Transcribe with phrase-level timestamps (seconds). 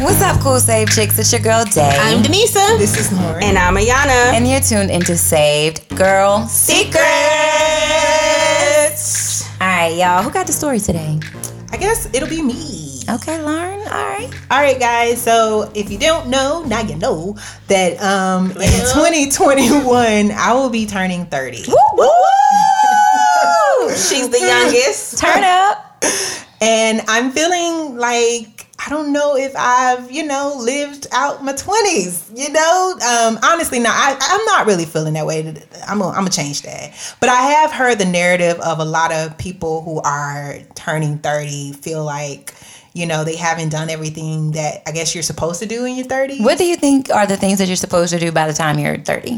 [0.00, 1.18] What's up, cool save chicks?
[1.18, 1.90] It's your girl Day.
[1.98, 2.78] I'm Denisa.
[2.78, 3.42] This is Lauren.
[3.42, 4.32] And I'm Ayana.
[4.32, 7.02] and you're tuned into Saved Girl Secrets.
[9.60, 10.22] All right, y'all.
[10.22, 11.18] Who got the story today?
[11.72, 13.00] I guess it'll be me.
[13.10, 13.80] Okay, Lauren.
[13.80, 14.30] All right.
[14.52, 15.20] All right, guys.
[15.20, 20.86] So if you don't know, now you know that um, in 2021 I will be
[20.86, 21.56] turning 30.
[23.96, 25.18] She's the youngest.
[25.18, 26.04] Turn up.
[26.60, 28.57] And I'm feeling like
[28.88, 32.92] I don't know if I've, you know, lived out my 20s, you know?
[33.06, 35.46] Um, honestly, no, I, I'm not really feeling that way.
[35.86, 36.94] I'm going to change that.
[37.20, 41.74] But I have heard the narrative of a lot of people who are turning 30
[41.74, 42.54] feel like,
[42.94, 46.06] you know, they haven't done everything that I guess you're supposed to do in your
[46.06, 46.42] 30s.
[46.42, 48.78] What do you think are the things that you're supposed to do by the time
[48.78, 49.36] you're 30?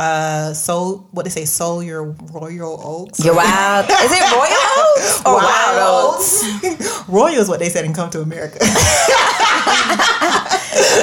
[0.00, 3.22] Uh, so what they say, sow your royal oats.
[3.22, 3.84] You're wild.
[3.84, 7.04] Is it royal oats or wild oats?
[7.08, 8.56] royal is what they said in Come to America.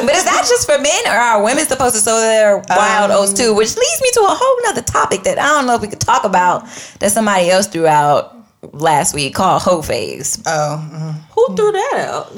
[0.04, 3.34] But is that just for men, or are women supposed to sow their wild oats
[3.34, 3.54] too?
[3.54, 6.00] Which leads me to a whole nother topic that I don't know if we could
[6.00, 6.64] talk about
[7.00, 8.36] that somebody else threw out
[8.74, 10.42] last week called hoe phase.
[10.46, 11.16] oh, mhm.
[11.36, 12.34] Who threw that out?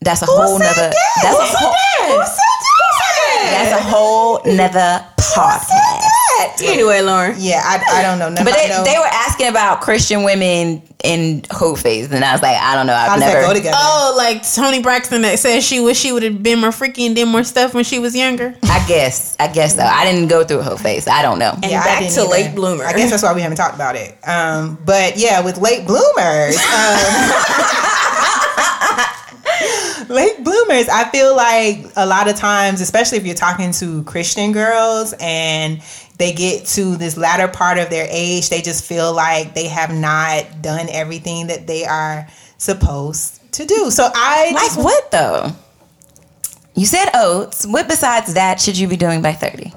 [0.00, 0.90] That's a whole said nother.
[0.90, 1.20] that?
[1.22, 2.18] That's Who a said whole.
[2.18, 2.38] that?
[3.50, 6.62] That's a whole nother podcast.
[6.62, 7.34] Anyway, Lauren.
[7.38, 8.44] Yeah, I, I don't know.
[8.44, 8.84] But they, know.
[8.84, 12.86] they were asking about Christian women in hoe phase, and I was like, I don't
[12.86, 12.94] know.
[12.94, 13.40] I've How does never.
[13.40, 13.76] that go together?
[13.78, 17.14] Oh, like Toni Braxton that says she wish she would have been more freaky and
[17.16, 18.54] did more stuff when she was younger.
[18.64, 19.36] I guess.
[19.38, 19.82] I guess so.
[19.82, 21.06] I didn't go through hoe phase.
[21.08, 21.52] I don't know.
[21.62, 22.24] And Yeah, back to either.
[22.30, 22.84] late bloomer.
[22.84, 24.16] I guess that's why we haven't talked about it.
[24.26, 26.62] Um, but yeah, with late bloomers, um,
[30.16, 34.50] late bloomers, I feel like a lot of times, especially if you're talking to Christian
[34.50, 35.80] girls and
[36.18, 39.94] they get to this latter part of their age, they just feel like they have
[39.94, 42.26] not done everything that they are
[42.58, 43.90] supposed to do.
[43.90, 45.52] So I Like just what though?
[46.74, 47.66] You said oats.
[47.66, 49.72] What besides that should you be doing by thirty?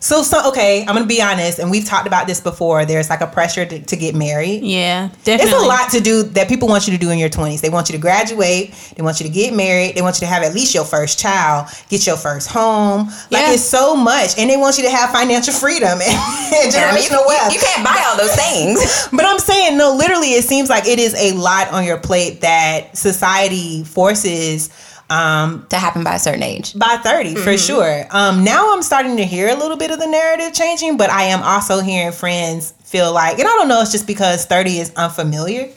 [0.00, 2.84] So, so okay, I'm gonna be honest, and we've talked about this before.
[2.84, 4.62] There's like a pressure to, to get married.
[4.62, 5.52] Yeah, definitely.
[5.52, 7.60] It's a lot to do that people want you to do in your 20s.
[7.60, 8.72] They want you to graduate.
[8.96, 9.94] They want you to get married.
[9.96, 13.06] They want you to have at least your first child, get your first home.
[13.30, 13.52] Like Yeah.
[13.54, 16.70] it's so much, and they want you to have financial freedom and, and I mean,
[16.72, 17.52] generational you, wealth.
[17.54, 19.08] you can't buy all those things.
[19.18, 19.94] But I'm saying no.
[19.96, 24.70] Literally, it seems like it is a lot on your plate that society forces.
[25.10, 26.78] Um, to happen by a certain age.
[26.78, 28.06] by 30 for sure.
[28.10, 31.22] Um now i'm starting to hear a little bit of the narrative changing but i
[31.24, 34.92] am also hearing friends feel like and i don't know it's just because 30 is
[34.96, 35.70] unfamiliar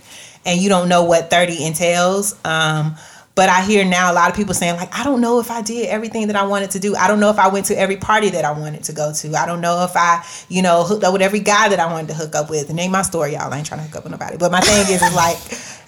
[0.45, 2.35] and you don't know what 30 entails.
[2.43, 2.95] Um
[3.41, 5.63] but I hear now a lot of people saying like I don't know if I
[5.63, 6.96] did everything that I wanted to do.
[6.96, 9.35] I don't know if I went to every party that I wanted to go to.
[9.35, 12.09] I don't know if I, you know, hooked up with every guy that I wanted
[12.09, 12.69] to hook up with.
[12.69, 13.52] And ain't my story, y'all.
[13.52, 14.38] I ain't trying to hook up with nobody.
[14.38, 15.40] But my thing is, is like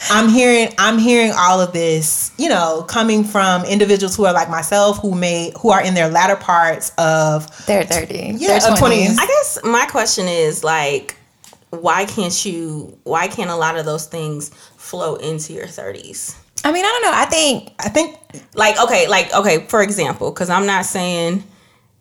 [0.09, 4.49] I'm hearing I'm hearing all of this, you know, coming from individuals who are like
[4.49, 8.33] myself, who may who are in their latter parts of They're thirty.
[8.35, 9.15] Yeah, They're of 20s.
[9.19, 11.17] I guess my question is like,
[11.69, 12.97] why can't you?
[13.03, 16.35] Why can't a lot of those things flow into your thirties?
[16.63, 17.11] I mean, I don't know.
[17.13, 18.17] I think I think
[18.55, 21.43] Like, okay, like okay, for example, because I'm not saying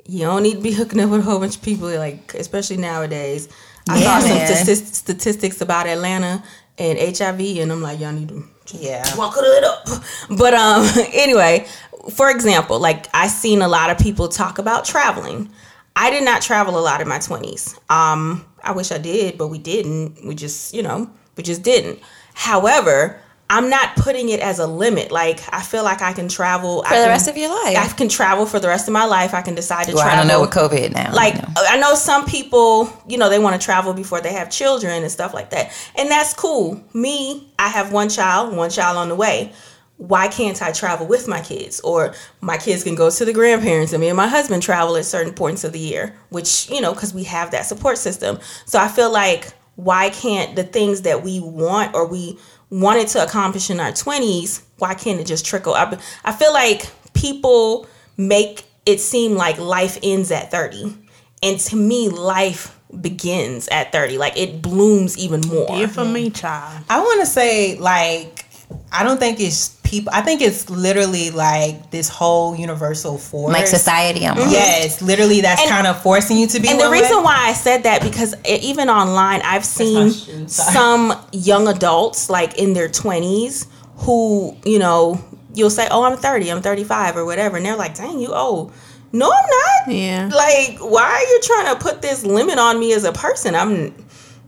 [0.06, 2.77] you don't need to be hooking up with a whole bunch of people, like especially
[2.78, 3.49] nowadays.
[3.89, 4.49] I Yeah, saw some man.
[4.49, 6.43] statis- statistics about Atlanta
[6.78, 8.45] and HIV, and I'm like, y'all need to
[8.78, 9.05] yeah.
[9.17, 9.89] walk it up.
[10.39, 11.67] But um, anyway,
[12.15, 15.51] for example, like I seen a lot of people talk about traveling.
[15.97, 17.78] I did not travel a lot in my twenties.
[17.91, 20.25] Um, I wish I did, but we didn't.
[20.27, 21.99] We just, you know, we just didn't.
[22.34, 23.21] However,
[23.53, 25.13] I'm not putting it as a limit.
[25.13, 27.77] Like I feel like I can travel for the rest of your life.
[27.77, 29.35] I can travel for the rest of my life.
[29.35, 31.15] I can decide to well, I don't know with COVID now.
[31.15, 31.49] Like you know.
[31.57, 35.13] I know some people, you know, they want to travel before they have children and
[35.13, 35.71] stuff like that.
[35.99, 36.83] And that's cool.
[36.95, 39.53] Me, I have one child, one child on the way.
[39.99, 41.79] Why can't I travel with my kids?
[41.81, 45.05] Or my kids can go to the grandparents and me and my husband travel at
[45.05, 48.39] certain points of the year, which, you know, because we have that support system.
[48.65, 52.39] So I feel like why can't the things that we want or we
[52.72, 56.01] wanted to accomplish in our 20s, why can't it just trickle up?
[56.24, 57.86] I feel like people
[58.16, 60.97] make it seem like life ends at 30.
[61.42, 64.16] And to me, life begins at 30.
[64.16, 65.66] Like it blooms even more.
[65.66, 66.84] Dear for me, child.
[66.89, 68.47] I want to say like
[68.91, 70.10] I don't think it's people.
[70.12, 73.53] I think it's literally like this whole universal force.
[73.53, 74.39] like society mm-hmm.
[74.39, 74.53] almost.
[74.53, 76.68] Yes, literally, that's And- kind of forcing you to be.
[76.68, 77.24] And the reason way.
[77.24, 80.48] why I said that because e- even online, I've seen not true.
[80.48, 80.72] Sorry.
[80.72, 83.66] some young adults like in their twenties
[83.98, 85.22] who you know
[85.54, 88.72] you'll say, "Oh, I'm 30, I'm 35, or whatever," and they're like, "Dang, you old."
[89.15, 89.50] No, I'm
[89.86, 89.95] not.
[89.95, 90.30] Yeah.
[90.34, 93.54] Like, why are you trying to put this limit on me as a person?
[93.54, 93.95] I'm.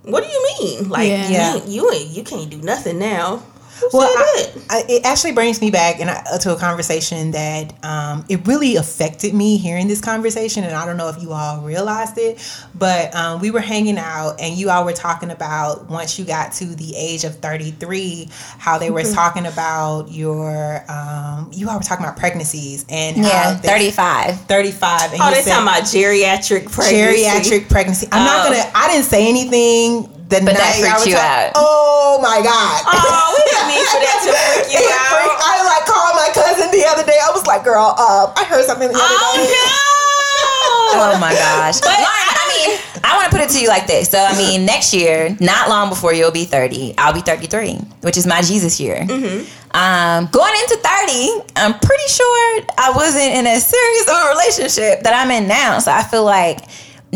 [0.05, 0.89] What do you mean?
[0.89, 1.29] Like, Yeah.
[1.29, 3.43] you ain't- you ain't you can't do nothing now.
[3.93, 4.47] Well, I.
[4.71, 8.77] I, it actually brings me back and I, to a conversation that um, it really
[8.77, 12.41] affected me hearing this conversation, and I don't know if you all realized it,
[12.75, 16.53] but um, we were hanging out and you all were talking about once you got
[16.55, 18.29] to the age of thirty three,
[18.59, 19.13] how they were Mm-hmm.
[19.15, 24.41] talking about your um, you all were talking about pregnancies and how Yeah, they- 35.
[24.43, 27.23] 35 and Oh, you they said talking about geriatric pregnancy.
[27.25, 28.09] geriatric pregnancy.
[28.13, 28.71] I'm not gonna.
[28.75, 30.11] I didn't say anything.
[30.35, 31.53] The But that night freaked I was you out.
[31.55, 32.77] Oh my god.
[32.91, 35.15] Oh, we didn't mean for that to freak you out.
[35.15, 37.19] freaked- I like called my cousin the other day.
[37.23, 39.81] I was like, "Girl, uh, I heard something the other day." Oh
[40.97, 41.83] Oh my gosh.
[41.83, 44.11] Lauren, I mean, I want to put it to you like this.
[44.11, 48.17] So, I mean, next year, not long before you'll be 30, I'll be 33, which
[48.17, 49.01] is my Jesus year.
[49.03, 55.03] Um, going into 30, I'm pretty sure I wasn't in as serious of a relationship
[55.03, 55.79] that I'm in now.
[55.81, 56.59] So, I feel like,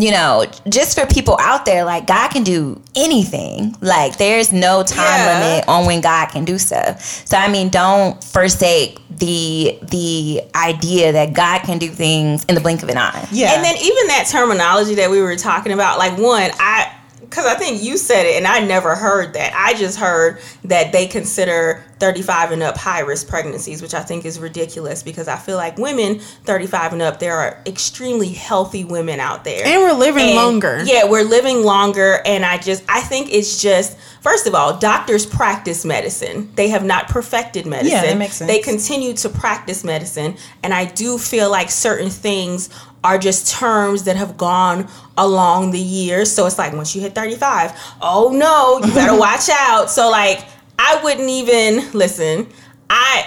[0.01, 3.75] you know, just for people out there, like God can do anything.
[3.81, 5.41] Like there's no time Yeah.
[5.51, 7.03] limit on when God can do stuff.
[7.27, 12.61] So I mean, don't forsake the the idea that God can do things in the
[12.61, 13.27] blink of an eye.
[13.33, 13.55] Yeah.
[13.55, 16.93] And then even that terminology that we were talking about, like one, I
[17.29, 19.53] because I think you said it and I never heard that.
[19.55, 24.25] I just heard that they consider 35 and up high risk pregnancies, which I think
[24.25, 29.21] is ridiculous because I feel like women 35 and up, there are extremely healthy women
[29.21, 29.67] out there.
[29.67, 30.83] And we're living And, longer.
[30.85, 32.21] Yeah, we're living longer.
[32.25, 36.51] And I just, I think it's just, first of all, doctors practice medicine.
[36.55, 38.03] They have not perfected medicine.
[38.03, 38.51] that makes sense.
[38.51, 40.37] They continue to practice medicine.
[40.63, 42.71] And I do feel like certain things
[43.05, 46.31] are just terms that have gone along the years.
[46.33, 47.73] So it's like once you hit 35,
[48.03, 49.91] oh no, you better watch out.
[49.91, 50.45] So, like,
[50.79, 52.49] I wouldn't even listen.
[52.91, 53.27] I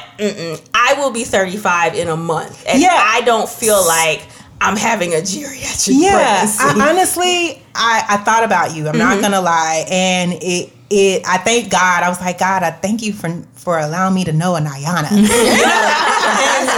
[0.73, 2.89] I will be 35 in a month, and Yeah.
[2.93, 4.21] I don't feel like
[4.59, 6.45] I'm having a geriatric yeah.
[6.59, 8.87] I, honestly, I, I thought about you.
[8.87, 9.21] I'm not mm-hmm.
[9.21, 11.23] gonna lie, and it it.
[11.25, 12.03] I thank God.
[12.03, 15.09] I was like, God, I thank you for for allowing me to know a Nayana.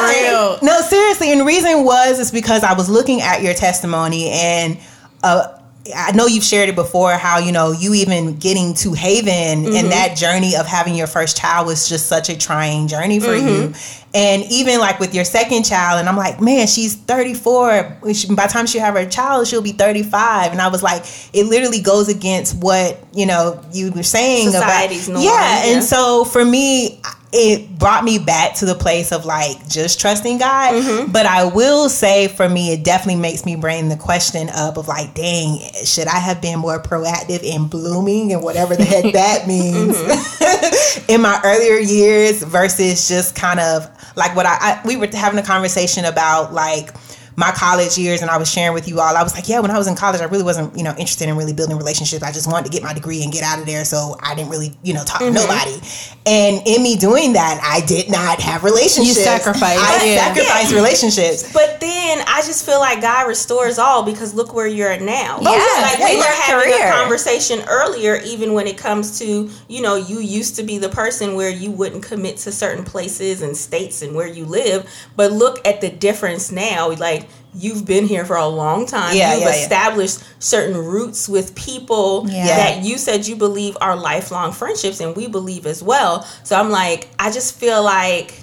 [0.03, 0.59] Real.
[0.61, 1.31] No, seriously.
[1.31, 4.77] And the reason was is because I was looking at your testimony and
[5.23, 5.59] uh
[5.93, 9.65] I know you've shared it before how, you know, you even getting to Haven and
[9.65, 9.89] mm-hmm.
[9.89, 13.67] that journey of having your first child was just such a trying journey for you.
[13.67, 14.09] Mm-hmm.
[14.15, 17.97] And even like with your second child, and I'm like, man, she's 34.
[18.13, 20.53] She- By the time she have her child, she'll be 35.
[20.53, 21.03] And I was like,
[21.33, 25.15] it literally goes against what, you know, you were saying Society's about.
[25.15, 25.65] norm, yeah.
[25.65, 25.73] yeah.
[25.73, 27.01] And so for me,
[27.33, 30.73] it brought me back to the place of like just trusting God.
[30.73, 31.11] Mm-hmm.
[31.11, 34.87] But I will say for me, it definitely makes me bring the question up of
[34.87, 39.47] like, dang, should I have been more proactive in blooming and whatever the heck that
[39.47, 41.05] means Mm-hmm.
[41.11, 45.39] in my earlier years versus just kind of like what I, I we were having
[45.39, 46.93] a conversation about like
[47.35, 49.71] my college years and I was sharing with you all, I was like, yeah, when
[49.71, 52.23] I was in college, I really wasn't, you know, interested in really building relationships.
[52.23, 53.85] I just wanted to get my degree and get out of there.
[53.85, 55.35] So I didn't really, you know, talk Mm-hmm.
[55.35, 55.79] to nobody.
[56.25, 59.17] And in me doing that, I did not have relationships.
[59.17, 60.33] You sacrificed, I yeah.
[60.33, 61.51] sacrificed relationships.
[61.53, 65.37] But then I just feel like God restores all because look where you're at now.
[65.39, 66.87] Yeah, like yeah, we were having career.
[66.87, 70.89] a conversation earlier, even when it comes to, you know, you used to be the
[70.89, 74.89] person where you wouldn't commit to certain places and states and where you live.
[75.15, 76.89] But look at the difference now.
[76.95, 79.15] Like you've been here for a long time.
[79.15, 79.61] Yeah, you've yeah, yeah.
[79.61, 82.47] established certain roots with people Yeah.
[82.47, 86.23] that you said you believe are lifelong friendships and we believe as well.
[86.43, 88.39] So I'm like, I just feel like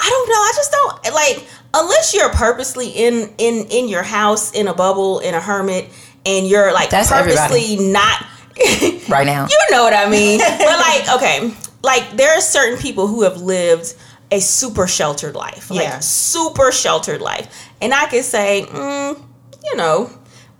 [0.00, 0.34] I don't know.
[0.34, 5.18] I just don't like unless you're purposely in in in your house in a bubble
[5.20, 5.88] in a hermit
[6.26, 8.24] and you're like That's purposely not
[9.08, 9.46] Right now.
[9.48, 10.38] you know what I mean.
[10.58, 11.52] but like, okay,
[11.82, 13.94] like there are certain people who have lived
[14.30, 15.98] a super sheltered life, like Yeah.
[16.00, 19.20] super sheltered life, and I can say, mm,
[19.64, 20.10] you know,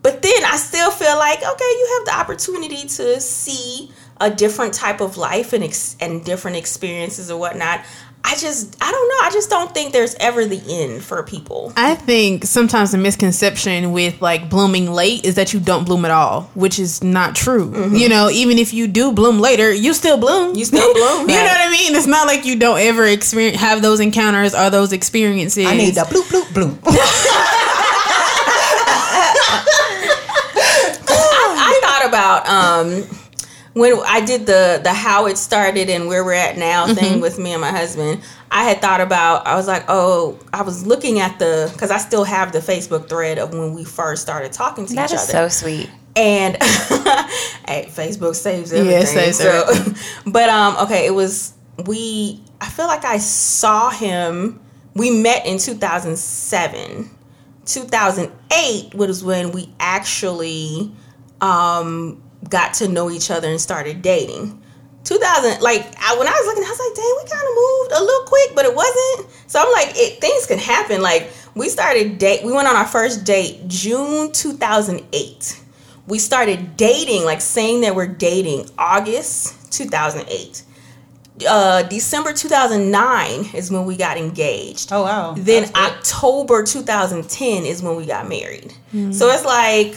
[0.03, 3.91] but then I still feel like, okay, you have the opportunity to see
[4.21, 7.81] a different type of life and ex- and different experiences or whatnot.
[8.25, 9.19] I just, I don't know.
[9.27, 11.73] I just don't think there's ever the end for people.
[11.77, 16.11] I think sometimes the misconception with like blooming late is that you don't bloom at
[16.13, 17.93] all, which is not true.
[17.95, 20.55] You know, even if you do bloom later, you still bloom.
[20.57, 21.29] You still bloom.
[21.29, 21.95] you know what I mean?
[21.95, 25.67] It's not like you don't ever experience have those encounters or those experiences.
[25.67, 26.79] I need the bloop, bloop, bloop.
[31.65, 33.05] I thought about um
[33.75, 36.95] when I did the the how it started and where we're at now Mm-hmm.
[36.95, 38.23] thing with me and my husband.
[38.51, 41.97] I had thought about I was like, oh, I was looking at the because I
[41.99, 45.23] still have the Facebook thread of when we first started talking to That each is
[45.35, 45.49] other.
[45.51, 45.89] so sweet.
[46.17, 49.03] and hey, Facebook saves everything.
[49.03, 49.65] it saves so,
[50.31, 51.55] but um, okay, it was
[51.87, 52.43] we.
[52.61, 54.61] I feel like I saw him.
[54.95, 57.09] We met in two thousand seven.
[57.65, 60.93] 2008 was when we actually
[61.41, 64.61] um, got to know each other and started dating.
[65.05, 67.93] 2000 like I, when i was looking i was like dang we kind of moved
[67.93, 69.31] a little quick but it wasn't.
[69.49, 71.03] So i'm like it, things can happen.
[71.03, 75.61] Like we started date we went on our first date june 2008
[76.07, 80.63] we started dating like saying that we're dating august 2008
[81.49, 84.93] uh december 2009 is when we got engaged.
[84.93, 85.35] Oh wow.
[85.37, 88.73] then October 2010 is when we got married.
[89.13, 89.97] So it's like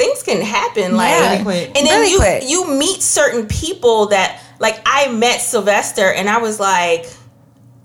[0.00, 1.30] things can happen like Yeah.
[1.32, 1.66] Really quick.
[1.78, 2.42] and then Really you quick.
[2.48, 7.06] you meet certain people that like I met Sylvester and I was like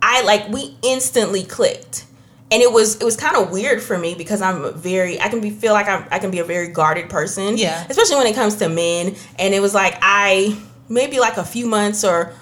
[0.01, 2.05] I like we instantly clicked.
[2.51, 5.41] And it was it was kind of weird for me because I'm very I can
[5.41, 7.57] be feel like I'm, I can be a very guarded person.
[7.57, 7.85] Yeah.
[7.89, 9.15] Especially when it comes to men.
[9.37, 10.55] And it was like I
[10.87, 12.33] maybe like a few months or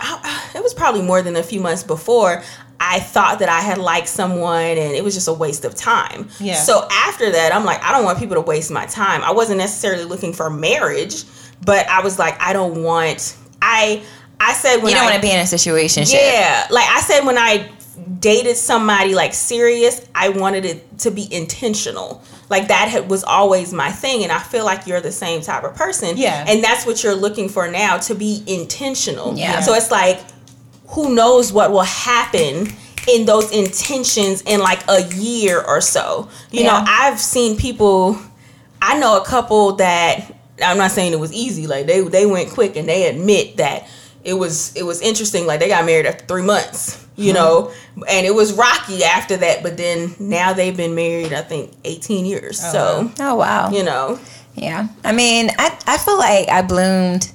[0.00, 2.42] I, it was probably more than a few months before
[2.78, 6.28] I thought that I had liked someone and it was just a waste of time.
[6.38, 6.54] Yeah.
[6.54, 9.22] So after that, I'm like, I don't want people to waste my time.
[9.22, 11.24] I wasn't necessarily looking for marriage,
[11.64, 13.36] but I was like, I don't want.
[13.62, 14.02] I
[14.38, 16.04] I said when You don't I, want to be in a situation.
[16.06, 17.70] yeah, like I said when I
[18.20, 22.22] dated somebody like serious, I wanted it to be intentional.
[22.48, 25.64] Like that had, was always my thing, and I feel like you're the same type
[25.64, 26.16] of person.
[26.16, 26.44] Yeah.
[26.46, 29.36] and that's what you're looking for now to be intentional.
[29.36, 29.60] Yeah.
[29.60, 30.20] So it's like,
[30.88, 32.68] who knows what will happen
[33.08, 36.28] in those intentions in like a year or so.
[36.50, 36.72] You Yeah.
[36.72, 38.18] know, I've seen people.
[38.82, 40.32] I know a couple that
[40.64, 41.66] I'm not saying it was easy.
[41.66, 43.88] Like they they went quick and they admit that
[44.24, 45.46] it was it was interesting.
[45.46, 47.72] Like they got married after three months, you know,
[48.08, 49.62] and it was rocky after that.
[49.62, 52.60] But then now they've been married, I think, 18 years.
[52.64, 53.70] Oh, so Oh wow.
[53.70, 54.18] you know,
[54.54, 54.88] Yeah.
[55.04, 57.30] I mean, I, I feel like I bloomed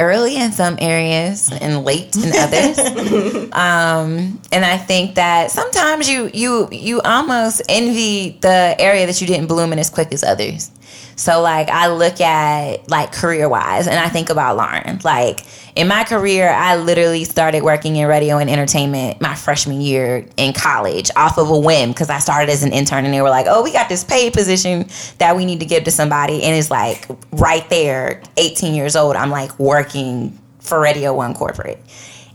[0.00, 2.78] early in some areas and late in others.
[3.52, 9.26] um, and I think that sometimes you you you almost envy the area that you
[9.26, 10.70] didn't bloom in as quick as others.
[11.16, 15.00] So like I look at like career wise and I think about Lauren.
[15.02, 15.40] Like
[15.74, 20.52] in my career, I literally started working in radio and entertainment my freshman year in
[20.52, 23.46] college off of a whim because I started as an intern and they were like,
[23.48, 26.42] oh, we got this paid position that we need to give to somebody.
[26.42, 31.82] And it's like right there, 18 years old, I'm like working for Radio One Corporate.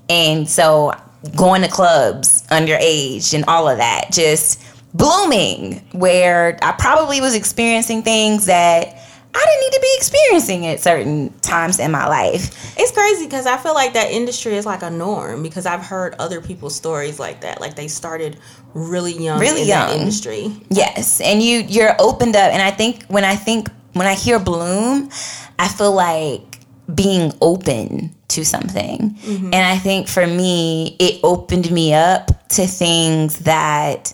[0.10, 0.94] And so
[1.36, 4.60] going to clubs underage and all of that, just
[4.94, 8.98] blooming where I probably was experiencing things that
[9.34, 12.76] I didn't need to be experiencing at certain times in my life.
[12.78, 16.16] it's crazy because I feel like that industry is like a norm because I've heard
[16.20, 17.62] other people's stories like that.
[17.62, 18.38] Like they started
[18.74, 20.00] really young, Really in young.
[20.00, 20.52] industry.
[20.70, 24.38] Yes, and you you're opened up and I think when I think when I hear
[24.40, 25.10] bloom,
[25.58, 26.60] I feel like
[26.94, 29.12] being open to something.
[29.12, 29.46] Mm-hmm.
[29.46, 34.12] And I think for me, it opened me up to things that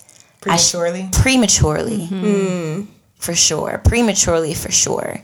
[0.50, 0.62] I sh-
[1.12, 2.08] Prematurely.
[2.08, 2.88] prematurely.
[3.20, 3.82] For sure.
[3.84, 5.20] Prematurely for sure.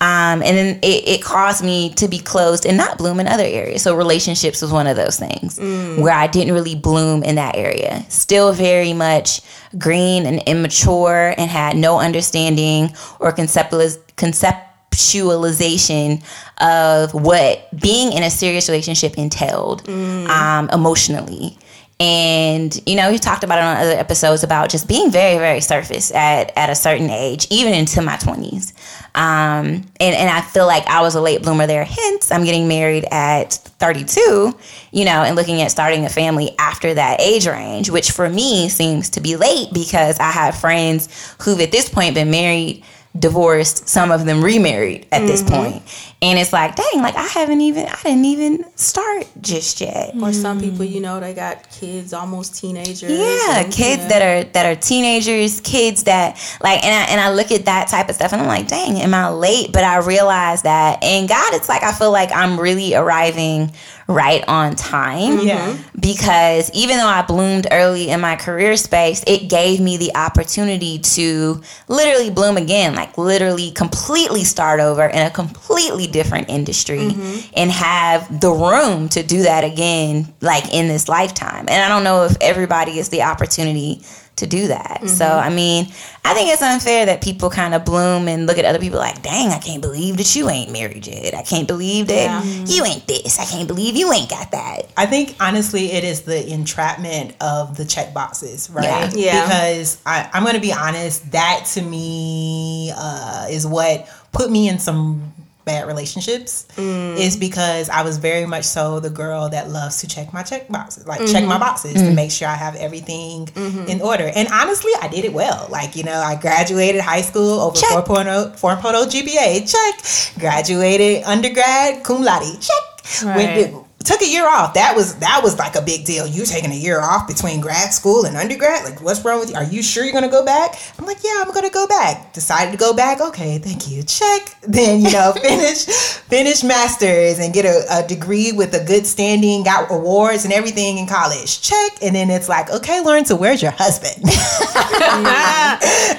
[0.00, 3.44] Um, and then it, it caused me to be closed and not bloom in other
[3.44, 3.82] areas.
[3.82, 8.04] So relationships was one of those things where i didn't really bloom in that area.
[8.08, 9.40] Still very much
[9.78, 12.90] green and immature and had no understanding
[13.20, 16.22] or conceptualiz- conceptualization
[16.60, 21.56] of what being in a serious relationship entailed um, emotionally
[21.98, 25.60] and you know, we talked about it on other episodes about just being very, very
[25.60, 28.74] surface at, at a certain age, even into my twenties.
[29.14, 31.84] Um, and and I feel like I was a late bloomer there.
[31.84, 34.54] Hence, I'm getting married at 32.
[34.92, 38.68] You know, and looking at starting a family after that age range, which for me
[38.68, 42.84] seems to be late because I have friends who've at this point been married
[43.18, 45.54] divorced, some of them remarried at this mm-hmm.
[45.54, 46.12] point.
[46.22, 50.14] And it's like, dang, like I haven't even, I didn't even start just yet.
[50.20, 50.90] Or some people, mm.
[50.90, 53.10] you know, they got kids, almost teenagers.
[53.10, 54.08] Yeah, and- kids yeah.
[54.08, 57.88] that are that are teenagers, kids that like, and I and I look at that
[57.88, 59.72] type of stuff, and I'm like, dang, am I late?
[59.72, 63.72] But I realize that and God, it's like I feel like I'm really arriving
[64.08, 65.40] right on time.
[65.40, 65.76] Yeah.
[65.98, 70.98] Because even though I bloomed early in my career space, it gave me the opportunity
[70.98, 77.50] to literally bloom again, like literally completely start over in a completely different industry mm-hmm.
[77.56, 81.66] and have the room to do that again, like in this lifetime.
[81.68, 84.02] And I don't know if everybody gets the opportunity
[84.36, 85.08] to do that.
[85.08, 85.86] So, I mean,
[86.24, 89.22] I think it's unfair that people kind of bloom and look at other people like,
[89.22, 91.34] dang, I can't believe that you ain't married yet.
[91.34, 92.64] I can't believe that Yeah.
[92.66, 93.38] you ain't this.
[93.38, 94.90] I can't believe you ain't got that.
[94.96, 98.84] I think honestly, it is the entrapment of the check boxes, right?
[98.84, 99.10] Yeah.
[99.14, 99.42] Yeah.
[99.46, 104.68] Because I, I'm going to be honest, that to me uh, is what put me
[104.68, 105.32] in some
[105.66, 107.18] bad relationships mm.
[107.18, 110.68] is because I was very much so the girl that loves to check my check
[110.68, 111.58] boxes, like check my mm-hmm.
[111.58, 112.14] boxes to mm-hmm.
[112.14, 113.88] make sure I have everything mm-hmm.
[113.88, 114.30] in order.
[114.34, 115.66] And honestly, I did it well.
[115.68, 117.90] Like, you know, I graduated high school over Check.
[117.90, 118.80] 4.0, 4.0
[119.10, 120.38] GPA, check.
[120.40, 123.24] Graduated undergrad, cum laude, check.
[123.24, 123.72] Right.
[123.72, 124.74] Went- took a year off.
[124.74, 126.26] That was that was like a big deal.
[126.26, 128.84] You taking a year off between grad school and undergrad?
[128.84, 129.56] Like, what's wrong with you?
[129.56, 130.76] Are you sure you're gonna go back?
[130.98, 132.32] I'm like, yeah, I'm gonna go back.
[132.32, 133.20] Decided to go back.
[133.20, 134.02] Okay, thank you.
[134.02, 134.54] Check.
[134.76, 135.84] Then you know, finish
[136.28, 139.62] finish masters and get a, a degree with a good standing.
[139.62, 141.62] Got awards and everything in college.
[141.62, 142.02] Check.
[142.02, 144.16] And then it's like, okay, Lawrence, so where's your husband?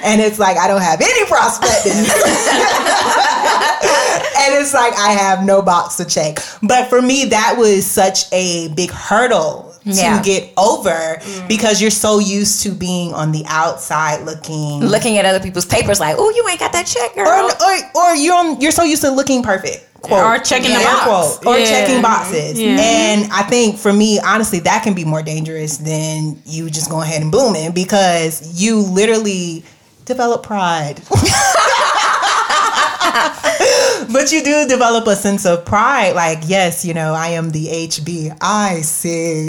[0.02, 2.08] and it's like I don't have any prospectus.
[4.38, 6.38] and it's like I have no box to check.
[6.62, 10.18] But for me, that was such a big hurdle Yeah.
[10.18, 11.48] to get over mm.
[11.48, 14.80] because you're so used to being on the outside looking.
[14.80, 17.76] Looking at other people's papers, like, "Oh, you ain't got that check, girl." or, or,
[18.10, 19.84] or you're on, you're so used to looking perfect.
[20.00, 21.38] Quote, Or checking the air box.
[21.38, 21.66] quote, or Yeah.
[21.66, 22.58] checking boxes.
[22.60, 22.76] Yeah.
[22.78, 27.00] And I think for me, honestly, that can be more dangerous than you just go
[27.02, 29.64] ahead and blooming because you literally
[30.04, 31.00] develop pride.
[34.12, 36.14] but you do develop a sense of pride.
[36.14, 38.34] Like, yes, you know, I am the HBIC.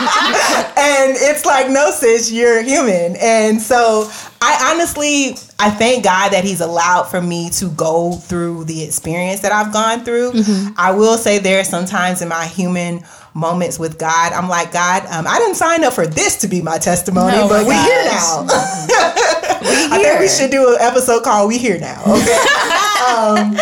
[0.00, 3.16] and it's like, no, sis, you're human.
[3.16, 8.64] And so I honestly, I thank God that He's allowed for me to go through
[8.64, 10.32] the experience that I've gone through.
[10.76, 13.02] I will say there are sometimes in my human
[13.34, 16.62] moments with God, I'm like, God, um, I didn't sign up for this to be
[16.62, 18.46] my testimony, No, but my we here now.
[19.92, 22.76] I think we should do an episode called "We Here Now." Okay.
[23.00, 23.54] Um,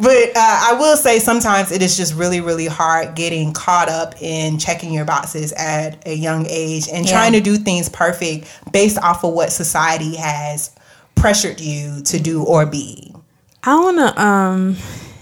[0.00, 4.14] but uh, I will say sometimes it is just really, really hard getting caught up
[4.20, 7.12] in checking your boxes at a young age and Yeah.
[7.12, 10.70] trying to do things perfect based off of what society has
[11.14, 13.14] pressured you to do or be.
[13.64, 14.76] I wanna um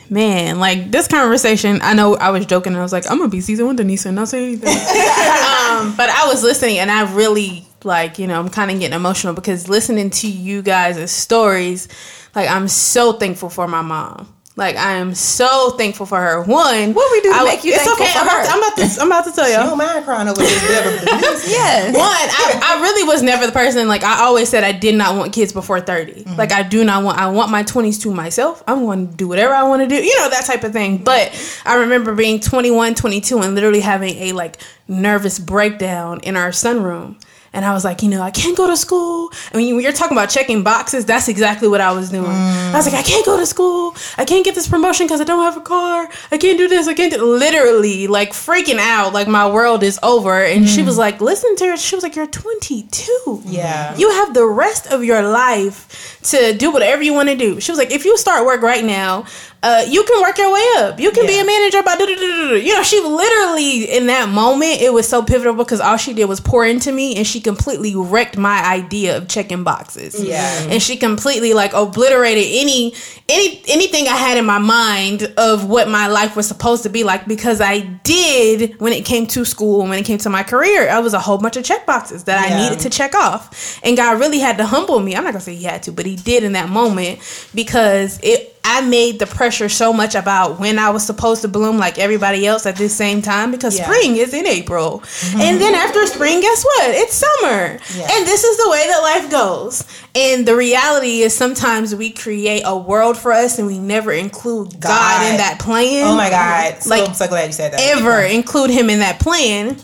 [0.08, 3.28] man, like this conversation, I know I was joking and I was like, I'm gonna
[3.30, 4.68] be season one Denise and not say anything.
[4.70, 9.34] um, but I was listening and I really like, you know, I'm kinda getting emotional
[9.34, 11.88] because listening to you guys' stories,
[12.34, 14.34] like I'm so thankful for my mom.
[14.56, 16.42] Like I am so thankful for her.
[16.42, 18.12] One, What we do to I- make you it's thankful okay.
[18.12, 18.44] for I'm, about her?
[18.44, 19.56] to, I'm about to I'm about to tell I you.
[19.56, 20.68] don't mind crying over this.
[20.68, 21.52] Deborah Denise.
[21.56, 21.86] yeah.
[21.86, 23.88] One, I, I really was never the person.
[23.88, 26.36] Like I always said, I did not want kids before 30 mm-hmm.
[26.36, 27.18] Like I do not want.
[27.18, 28.62] I want my twenties to myself.
[28.66, 29.94] I'm going to do whatever I want to do.
[29.94, 30.98] You know that type of thing.
[30.98, 31.32] But
[31.64, 34.56] I remember being 21, 22, and literally having a like
[34.88, 37.18] nervous breakdown in our sunroom.
[37.52, 39.30] And I was like, you know, I can't go to school.
[39.52, 42.30] I mean, when you're talking about checking boxes, that's exactly what I was doing.
[42.30, 43.96] I was like, I can't go to school.
[44.16, 46.08] I can't get this promotion because I don't have a car.
[46.30, 46.86] I can't do this.
[46.86, 49.12] I can't do literally like freaking out.
[49.12, 50.44] Like my world is over.
[50.44, 51.76] And she was like, listen to her.
[51.76, 53.42] She was like, you're 22.
[53.44, 53.96] Yeah.
[53.96, 57.60] You have the rest of your life to do whatever you want to do.
[57.60, 59.26] She was like, if you start work right now,
[59.62, 60.98] uh, you can work your way up.
[60.98, 65.06] You can be a manager by, you know, she literally, in that moment, it was
[65.06, 68.64] so pivotal because all she did was pour into me and she completely wrecked my
[68.64, 70.22] idea of checking boxes.
[70.22, 70.62] Yeah.
[70.62, 72.94] And she completely like obliterated any,
[73.28, 77.04] any, anything I had in my mind of what my life was supposed to be
[77.04, 80.42] like because I did when it came to school, and when it came to my
[80.42, 83.78] career, I was a whole bunch of check boxes that I needed to check off.
[83.84, 85.14] And God really had to humble me.
[85.14, 87.20] I'm not gonna say he had to, but he did in that moment
[87.54, 91.78] because it I made the pressure so much about when I was supposed to bloom
[91.78, 93.84] like everybody else at this same time because Yeah.
[93.84, 95.00] spring is in April.
[95.00, 95.40] Mm-hmm.
[95.40, 96.90] And then after spring, guess what?
[96.90, 97.78] It's summer.
[97.96, 98.08] Yeah.
[98.12, 99.84] And this is the way that life goes.
[100.14, 104.78] And the reality is sometimes we create a world for us and we never include
[104.80, 105.30] God, God.
[105.30, 106.82] in that plan Oh my God.
[106.82, 107.80] So, Like, I'm so glad you said that.
[107.80, 109.76] ever include him in that plan.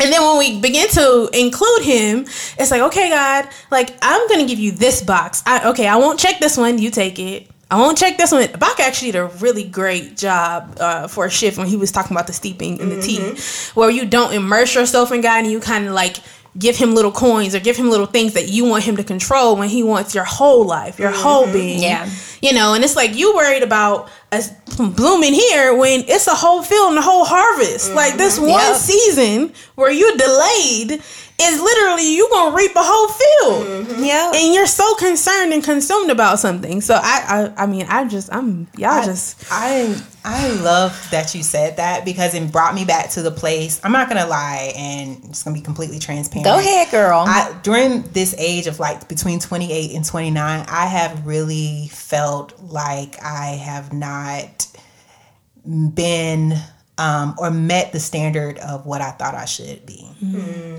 [0.00, 2.22] And then when we begin to include him,
[2.58, 5.42] it's like, okay, God, like I'm gonna give you this box.
[5.46, 6.78] I, okay, I won't check this one.
[6.78, 7.48] You take it.
[7.74, 8.48] I won't check this one.
[8.56, 12.16] Bach actually did a really great job uh, for a shift when he was talking
[12.16, 13.18] about the steeping in the tea,
[13.74, 16.18] where you don't immerse yourself in God and you kind of like
[16.56, 19.56] give him little coins or give him little things that you want him to control
[19.56, 21.52] when he wants your whole life, your whole mm-hmm.
[21.52, 21.82] being.
[21.82, 22.08] Yeah.
[22.42, 26.62] You know, and it's like you worried about us blooming here when it's a whole
[26.62, 27.92] field and a whole harvest.
[27.92, 28.18] Like mm-hmm.
[28.18, 28.76] this one Yep.
[28.76, 31.02] season where you delayed
[31.40, 33.86] is literally you gonna reap a whole field.
[33.88, 34.04] Mm-hmm.
[34.04, 34.32] Yeah.
[34.34, 36.80] And you're so concerned and consumed about something.
[36.80, 41.34] So I I, I mean I just I'm y'all I, just I I love that
[41.34, 43.78] you said that because it brought me back to the place.
[43.84, 46.46] I'm not gonna lie, and I'm just gonna be completely transparent.
[46.46, 47.24] Go ahead, girl.
[47.26, 53.22] I, during this age of like between 28 and 29, I have really felt like
[53.22, 54.66] I have not
[55.66, 56.54] been
[56.98, 60.06] um, or met the standard of what I thought I should be.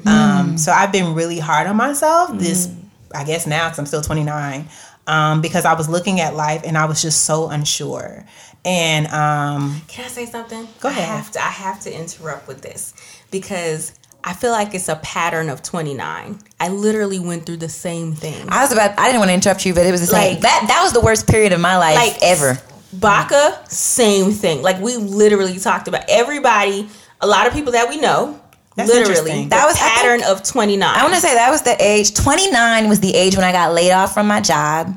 [0.08, 2.38] Um, so I've been really hard on myself.
[2.38, 2.71] This,
[3.13, 4.67] I guess now, because I'm still 29.
[5.08, 8.25] um, because I was looking at life and I was just so unsure.
[8.65, 10.67] And um, Can I say something?
[10.80, 11.04] Go ahead.
[11.08, 11.39] I have to.
[11.39, 12.93] I have to interrupt with this
[13.30, 16.39] because I feel like it's a pattern of 29.
[16.60, 18.47] I literally went through the same thing.
[18.49, 18.97] I was about.
[18.97, 20.34] I didn't want to interrupt you, but it was the same.
[20.34, 22.60] Like- that that was the worst period of my life Like ever.
[22.91, 24.62] Baka, same thing.
[24.63, 26.89] Like we literally talked about everybody.
[27.21, 28.41] A lot of people that we know.
[28.75, 30.84] That's literally, that was pattern of 29.
[30.84, 32.13] I want to say that was the age.
[32.13, 34.93] Twenty nine was the age when I got laid off from my job,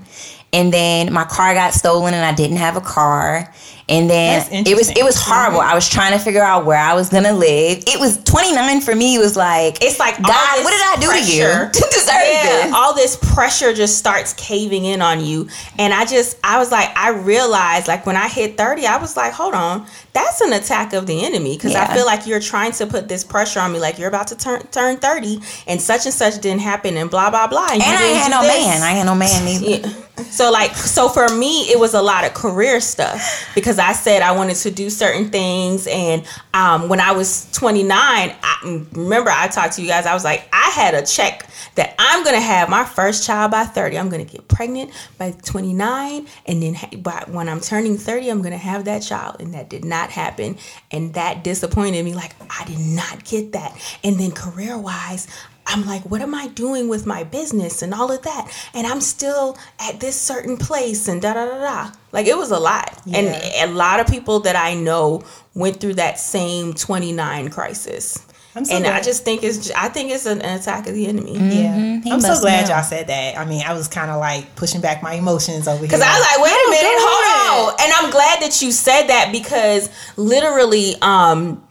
[0.52, 3.52] and then my car got stolen, and I didn't have a car.
[3.90, 5.60] And then it was it was horrible.
[5.60, 5.70] Mm-hmm.
[5.70, 7.84] I was trying to figure out where I was gonna live.
[7.86, 9.14] It was twenty nine for me.
[9.14, 12.42] It was like It's like God, what did I do to you to deserve yeah,
[12.66, 12.74] this?
[12.74, 15.48] all this pressure just starts caving in on you.
[15.78, 19.16] And I just, I was like, I realized, like, when I hit 30, I was
[19.16, 21.56] like, hold on, that's an attack of the enemy.
[21.56, 24.26] Because I feel like you're trying to put this pressure on me, like, you're about
[24.26, 27.68] to turn turn 30, and such and such didn't happen, and blah, blah, blah.
[27.72, 28.66] And And, I had no this.
[28.66, 28.82] man.
[28.82, 29.88] I ain't had no man either.
[29.88, 30.04] Yeah.
[30.24, 34.22] So like so for me it was a lot of career stuff because I said
[34.22, 35.86] I wanted to do certain things.
[35.86, 40.06] And um, when I was 29 I remember I talked to you guys.
[40.06, 43.52] I was like I had a check that I'm going to have my first child
[43.52, 47.96] by 30 I'm going to get pregnant by 29 and then by, when I'm turning
[47.96, 49.36] 30 I'm going to have that child.
[49.40, 50.56] And that did not happen.
[50.90, 52.14] And that disappointed me.
[52.14, 53.76] Like I did not get that.
[54.02, 55.28] And then career wise
[55.68, 58.50] I'm like, what am I doing with my business and all of that?
[58.74, 61.92] And I'm still at this certain place and da da da da.
[62.10, 62.98] Like it was a lot.
[63.04, 63.18] Yeah.
[63.18, 65.22] And a lot of people that I know
[65.54, 68.18] went through that same 29 crisis.
[68.56, 71.34] I'm so and I just think it's I think it's an attack of the enemy.
[71.34, 72.74] yeah, He I'm so glad know.
[72.74, 73.36] y'all said that.
[73.38, 75.86] I mean, I was kind of like pushing back my emotions over here.
[75.86, 77.76] Because I was like, wait a minute, go hold on.
[77.80, 81.62] And I'm glad that you said that because literally, um,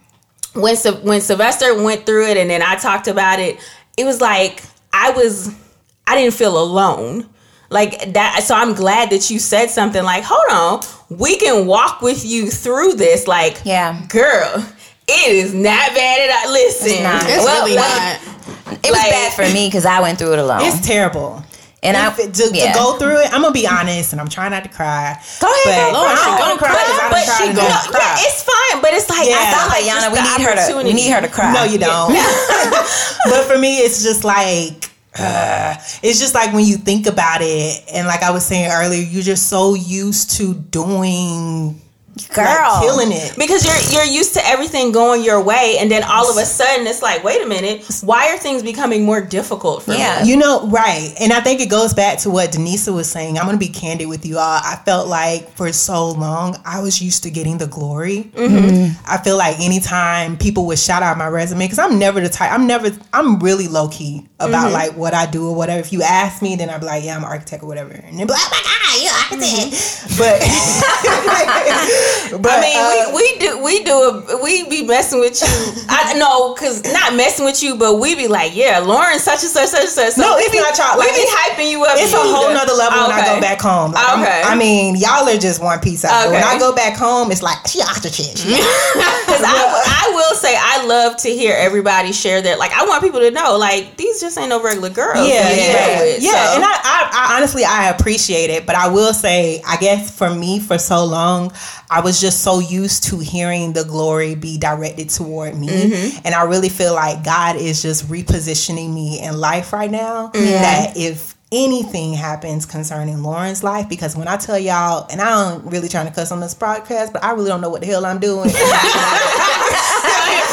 [0.53, 3.57] when when Sylvester went through it and then I talked about it,
[3.97, 4.61] it was like
[4.93, 5.53] I was
[6.05, 7.27] I didn't feel alone.
[7.69, 12.01] Like that so I'm glad that you said something like, hold on, we can walk
[12.01, 13.27] with you through this.
[13.27, 14.01] Like, Yeah.
[14.07, 14.65] girl,
[15.07, 16.53] it is not bad at all.
[16.53, 16.91] Listen.
[16.91, 17.23] It's not.
[17.29, 18.19] It's Well, really well, not.
[18.83, 20.61] It was Like- bad for me because I went through it alone.
[20.63, 21.43] It's terrible.
[21.83, 22.73] And I to, yeah.
[22.73, 25.13] to go through it, I'm gonna be honest, and I'm trying not to cry.
[25.39, 27.53] Go ahead, but Lord, I don't cry cry, 'cause I done but tried she to
[27.53, 27.99] no, cry.
[28.01, 29.37] yeah, it's fine, but it's like Yeah.
[29.37, 31.53] I felt like Yana, we need her to we need her to cry.
[31.53, 32.13] No, you don't.
[33.25, 37.83] but for me, it's just like uh, it's just like when you think about it,
[37.93, 41.81] and like I was saying earlier, you're just so used to doing,
[42.33, 42.45] Girl.
[42.45, 43.33] like, killing it.
[43.37, 46.87] because you're you're used to everything going your way, and then all of a sudden
[46.87, 50.21] it's like, wait a minute, why are things becoming more difficult for Yeah.
[50.23, 50.29] me?
[50.29, 51.13] You know, right.
[51.19, 53.37] And I think it goes back to what Denisa was saying.
[53.37, 54.59] I'm going to be candid with you all.
[54.63, 58.31] I felt like for so long, I was used to getting the glory.
[58.35, 58.99] Mm-hmm.
[59.05, 62.51] I feel like anytime people would shout out my resume, because I'm never the type,
[62.51, 63.87] I'm never, I'm really low
[64.39, 65.79] about like what I do or whatever.
[65.79, 67.91] If you ask me, then I'd be like, yeah, I'm an architect or whatever.
[67.91, 69.73] And they'd be like, oh my God, you're an architect.
[70.17, 70.39] But,
[72.41, 75.47] but I mean, uh, we, we do we do a, we be messing with you.
[75.89, 79.51] I know, cause not messing with you, but we be like, yeah, Lauren, such and
[79.51, 80.13] such, such and such.
[80.13, 80.97] So No, we it's be, not y'all.
[80.99, 81.97] We be hyping you up.
[81.97, 83.91] It's a whole the- nother level when I go back home.
[83.91, 84.41] Like, I'm- Okay.
[84.45, 86.25] I mean, y'all are just one piece out.
[86.25, 88.43] But when I go back home, it's like she architect.
[88.45, 92.57] Because I, I will say I love to hear everybody share that.
[92.59, 92.71] like.
[92.73, 95.15] I want people to know like these just ain't no regular girl.
[95.15, 96.31] yeah, yeah, with, yeah.
[96.31, 96.55] so.
[96.55, 100.29] And I, I, I honestly, I appreciate it, but I will say, I guess for
[100.29, 101.51] me, for so long,
[101.89, 106.19] I was just so used to hearing the glory be directed toward me, Mm-hmm.
[106.25, 110.27] and I really feel like God is just repositioning me in life right now.
[110.27, 110.45] Mm-hmm.
[110.45, 115.65] That if anything happens concerning Lauren's life, because when I tell y'all, and I don't
[115.71, 118.05] really trying to cuss on this broadcast, but I really don't know what the hell
[118.05, 118.49] I'm doing.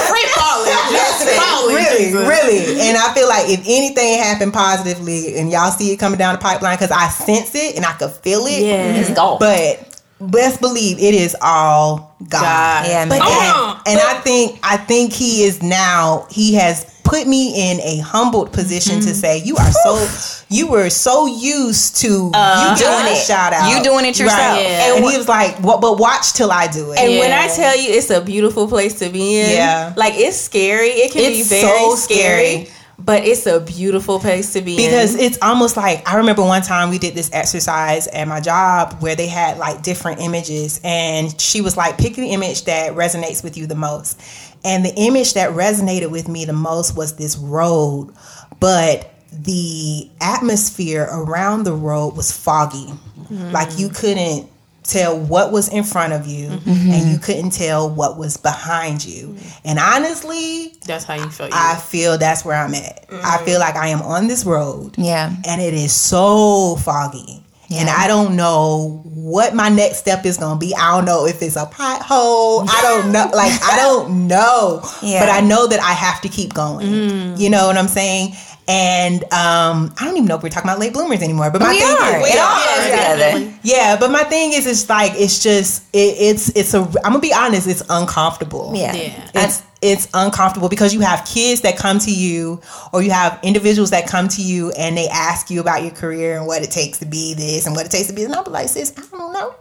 [0.08, 0.70] Free falling.
[0.90, 1.76] Just falling.
[1.76, 2.80] really, really.
[2.80, 6.40] And I feel like if anything happened positively and y'all see it coming down the
[6.40, 8.62] pipeline, because I sense it and I could feel it.
[8.62, 8.96] Yeah.
[8.96, 9.38] It's gone.
[9.38, 9.93] But
[10.30, 12.40] best believe it is all God.
[12.40, 12.86] God.
[12.86, 17.70] Yeah, But and, and I think I think he is now he has put me
[17.70, 19.08] in a humbled position Mm-hmm.
[19.08, 23.24] to say you are so you were so used to you doing it.
[23.26, 24.38] shout out You doing it yourself.
[24.56, 24.62] right.
[24.62, 24.94] Yeah.
[24.96, 27.76] and he was like what but watch till I do it And when I tell
[27.76, 29.92] you it's a beautiful place to be in, Yeah.
[29.96, 30.88] like it's scary.
[30.88, 32.68] It can It's be very so scary, scary.
[32.98, 35.20] But it's a beautiful place to be because in.
[35.20, 39.16] it's almost like I remember one time we did this exercise at my job where
[39.16, 40.80] they had like different images.
[40.84, 44.20] And she was like pick the image that resonates with you the most.
[44.64, 48.14] And the image that resonated with me the most was this road.
[48.60, 52.86] But the atmosphere around the road was foggy.
[52.86, 53.50] Mm-hmm.
[53.50, 54.48] Like you couldn't
[54.84, 56.70] tell what was in front of you mm-hmm.
[56.70, 57.22] and you mm-hmm.
[57.22, 59.68] couldn't tell what was behind you mm-hmm.
[59.68, 61.48] and honestly That's how you feel.
[61.52, 63.06] I feel that's where I'm at.
[63.10, 65.34] I feel like I am on this road Yeah.
[65.46, 67.44] and it is so foggy.
[67.76, 70.74] And I don't know what my next step is gonna be.
[70.74, 72.66] I don't know if it's a pothole.
[72.68, 73.30] I don't know.
[73.34, 74.82] Like I don't know.
[75.02, 75.20] Yeah.
[75.20, 76.86] But I know that I have to keep going.
[76.86, 77.38] Mm.
[77.38, 78.34] You know what I'm saying?
[78.66, 81.50] And um, I don't even know if we're talking about late bloomers anymore.
[81.50, 82.20] But my We thing are.
[82.20, 83.58] is, It all are, goes definitely.
[83.62, 86.78] yeah, but my thing is, it's like it's just it, it's it's a.
[87.04, 88.72] I'm gonna be honest, it's uncomfortable.
[88.74, 88.94] Yeah.
[88.94, 89.30] Yeah.
[89.34, 92.58] It's it's uncomfortable because you have kids that come to you,
[92.94, 96.38] or you have individuals that come to you and they ask you about your career
[96.38, 98.22] and what it takes to be this and what it takes to be.
[98.24, 98.32] This.
[98.34, 99.54] And I'm like, sis, I don't know.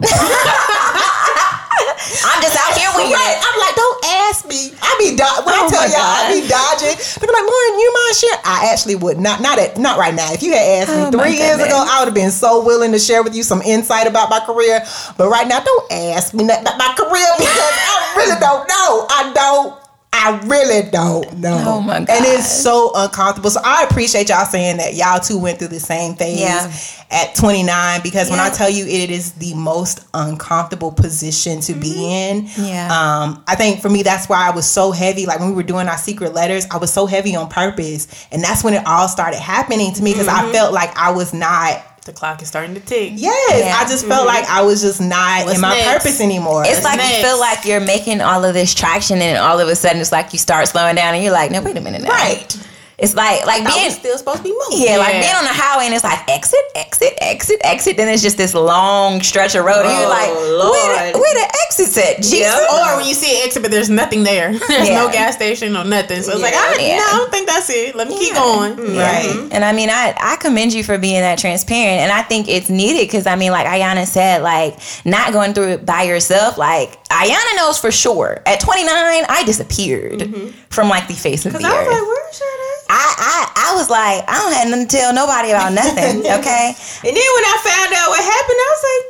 [2.24, 3.36] I'm just out here winging right?
[3.36, 3.44] it.
[3.44, 4.72] I'm like, don't ask me.
[4.82, 6.32] I be do- when Oh I tell y'all, I God.
[6.36, 6.94] be dodging.
[7.20, 8.38] Be like, Lauren, you mind share?
[8.44, 9.40] I actually would not.
[9.40, 10.32] Not at not right now.
[10.32, 11.68] If you had asked me Oh three years goodness.
[11.68, 14.40] ago, I would have been so willing to share with you some insight about my
[14.40, 14.80] career.
[15.16, 19.06] But right now, don't ask me nothing about my career because I really don't know.
[19.10, 19.83] I don't.
[20.16, 21.60] I really don't know.
[21.66, 23.50] Oh my And it's so uncomfortable.
[23.50, 26.72] So I appreciate y'all saying that y'all too went through the same phase Yeah.
[27.10, 32.04] at 29 because when I tell you it is the most uncomfortable position to be
[32.06, 32.48] in.
[32.56, 32.86] Yeah.
[32.86, 35.26] Um, I think for me that's why I was so heavy.
[35.26, 38.42] Like when we were doing our secret letters, I was so heavy on purpose, and
[38.42, 41.82] that's when it all started happening to me because I felt like I was not.
[42.04, 43.12] The clock is starting to tick.
[43.16, 43.76] Yes, Yeah.
[43.78, 44.36] I just felt mm-hmm.
[44.36, 46.04] like I was just not What's in my next?
[46.04, 46.62] purpose anymore.
[46.66, 47.16] It's like next?
[47.16, 50.12] you feel like you're making all of this traction, and all of a sudden it's
[50.12, 52.10] like you start slowing down, and you're like, no, wait a minute, now.
[52.10, 52.58] right.
[52.98, 54.86] It's like like being still supposed to be moving.
[54.86, 57.96] yeah, like being on the highway, and it's like exit, exit, exit, exit.
[57.96, 61.14] Then it's just this long stretch of road, and you're Oh, like, where the, Lord.
[61.22, 62.16] where the exits at?
[62.18, 62.38] Jesus.
[62.40, 62.70] Yep.
[62.70, 64.52] Or when you see an exit, but there's nothing there.
[64.68, 65.02] There's Yeah.
[65.04, 66.22] no gas station, no nothing.
[66.22, 66.96] So it's like, I, ah, Yeah.
[66.98, 67.94] no, I don't think that's it.
[67.96, 68.38] Let me keep Yeah.
[68.40, 68.76] going.
[68.76, 68.96] Mm-hmm.
[68.96, 69.48] Right.
[69.52, 72.00] And I mean, I, I commend you for being that transparent.
[72.00, 75.68] And I think it's needed because, I mean, like Ayana said, like, not going through
[75.70, 76.58] it by yourself.
[76.58, 78.40] Like, Ayana knows for sure.
[78.46, 80.48] At 29, I disappeared mm-hmm.
[80.70, 81.92] from, like, the face of the Because I was earth.
[81.92, 82.73] like, where's Sade?
[82.94, 86.66] I, I, I was like, I don't have nothing to tell nobody about nothing, okay?
[87.02, 89.04] And then when I found out what happened, I was like,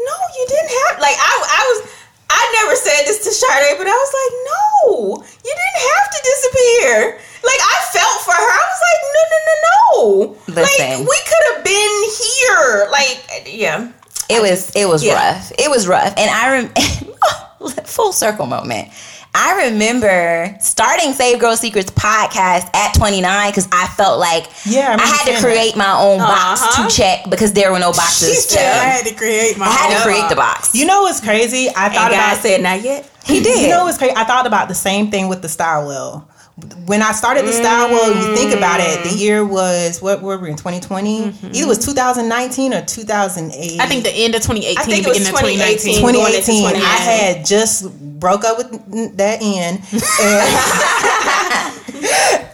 [0.00, 1.78] no, you didn't have like I I was
[2.30, 6.18] I never said this to Sade, but I was like, no, you didn't have to
[6.24, 6.94] disappear.
[7.44, 8.48] Like I felt for her.
[8.48, 10.62] I was like, no, no, no, no.
[10.62, 10.88] Listen.
[10.88, 12.88] Like we could have been here.
[12.88, 13.92] Like yeah.
[14.30, 15.14] It was it was yeah.
[15.14, 15.52] rough.
[15.58, 18.88] It was rough, and I rem- full circle moment.
[19.34, 25.02] I remember starting Save Girl Secrets podcast at 29 because I felt like Yeah, I
[25.02, 26.88] I, had to saying create my own box Uh-huh.
[26.88, 28.28] to check because there were no boxes.
[28.30, 30.02] She to- said I had to create my I had to own.
[30.02, 30.74] create the box.
[30.74, 31.68] You know what's crazy?
[31.68, 33.08] I thought And God said not yet.
[33.24, 33.60] He did.
[33.62, 34.14] You know what's crazy?
[34.16, 36.28] I thought about the same thing with the style wheel.
[36.86, 40.38] When I started the style wheel, you think about it, the year was what were
[40.38, 41.18] we in 2020?
[41.18, 43.80] Either it was 2019 or 2008.
[43.80, 46.00] I think the end of 2018, I think it was beginning of 2019.
[46.00, 46.62] 2018.
[46.62, 46.82] 2018.
[46.82, 49.82] I had just broke up with that end,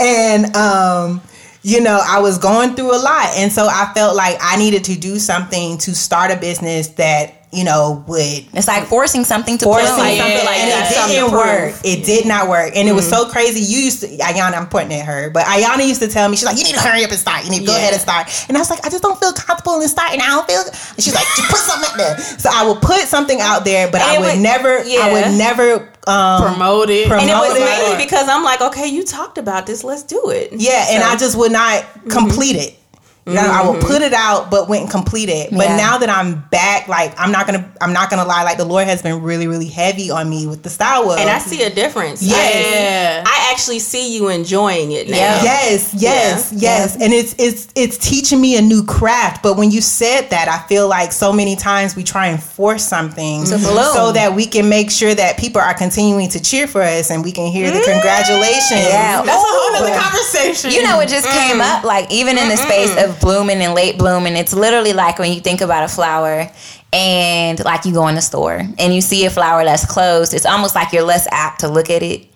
[0.00, 1.22] and, and um,
[1.62, 4.84] you know, I was going through a lot, and so I felt like I needed
[4.84, 9.56] to do something to start a business that you know would It's like forcing something
[9.58, 10.18] to forcing play.
[10.18, 10.90] like- something like and that.
[11.08, 11.72] it didn't to work.
[11.72, 11.80] prove.
[11.84, 13.60] It did not work, and it was so crazy.
[13.60, 16.44] You used to Ayana, I'm pointing at her, but Ayana used to tell me she's
[16.46, 17.44] like, "You need to hurry up and start.
[17.44, 19.32] You need to go ahead and start." And I was like, "I just don't feel
[19.32, 20.20] comfortable in starting.
[20.20, 23.00] I don't feel." And she's like, "Just put something out there." So I would put
[23.08, 24.78] something out there, but And I would would- never.
[24.80, 25.88] I would never.
[26.06, 27.06] Um, Promote it.
[27.08, 27.64] Promote And it was it.
[27.64, 30.50] mainly because I'm like, okay, you talked about this, let's do it.
[30.52, 32.78] Yeah, and I just would not complete it.
[33.26, 33.88] You know, I would mm-hmm.
[33.88, 35.50] put it out, but wouldn't complete it.
[35.50, 35.76] But Yeah.
[35.76, 38.42] now that I'm back, like I'm not gonna, I'm not gonna lie.
[38.42, 41.16] Like the Lord has been really, really heavy on me with the style wheel.
[41.16, 42.22] And I see a difference.
[42.22, 42.74] Yes.
[42.74, 43.24] Yeah.
[43.26, 45.16] I actually see you enjoying it now.
[45.16, 45.42] Yeah.
[45.42, 46.60] Yes, yes, Yeah.
[46.60, 46.96] yes.
[47.00, 49.42] And it's it's it's teaching me a new craft.
[49.42, 52.84] But when you said that, I feel like so many times we try and force
[52.84, 53.64] something To mm-hmm.
[53.64, 53.94] bloom.
[53.94, 57.24] so that we can make sure that people are continuing to cheer for us and
[57.24, 57.90] we can hear the mm.
[57.90, 58.84] congratulations.
[58.84, 59.22] Yeah.
[59.22, 59.80] That's a whole Ooh.
[59.80, 60.72] nother conversation.
[60.72, 61.78] You know, it just came mm-hmm.
[61.78, 64.36] up like even in the space of blooming and late blooming.
[64.36, 66.50] It's literally like when you think about a flower
[66.92, 70.46] and like you go in the store and you see a flower that's closed, it's
[70.46, 72.28] almost like you're less apt to look at it.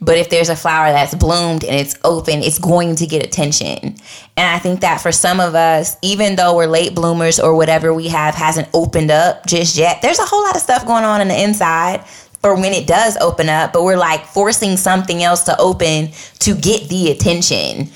[0.00, 3.94] But if there's a flower that's bloomed and it's open, it's going to get attention.
[4.36, 7.94] And I think that for some of us, even though we're late bloomers or whatever
[7.94, 11.20] we have hasn't opened up just yet, there's a whole lot of stuff going on
[11.20, 12.04] in the inside
[12.42, 16.54] for when it does open up, but we're like forcing something else to open to
[16.56, 17.86] get the attention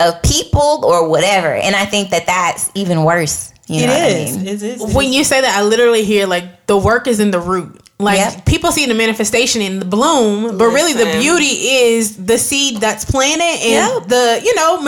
[0.00, 1.52] of people or whatever.
[1.54, 3.52] And I think that that's even worse.
[3.66, 4.36] You It know what I is.
[4.36, 4.46] mean?
[4.46, 4.94] It is.
[4.94, 7.80] when you say that, I literally hear like the work is in the root.
[7.98, 8.44] Like Yep.
[8.44, 13.06] people see the manifestation in the bloom, but really the beauty is the seed that's
[13.06, 14.08] planted and Yep.
[14.08, 14.82] the you know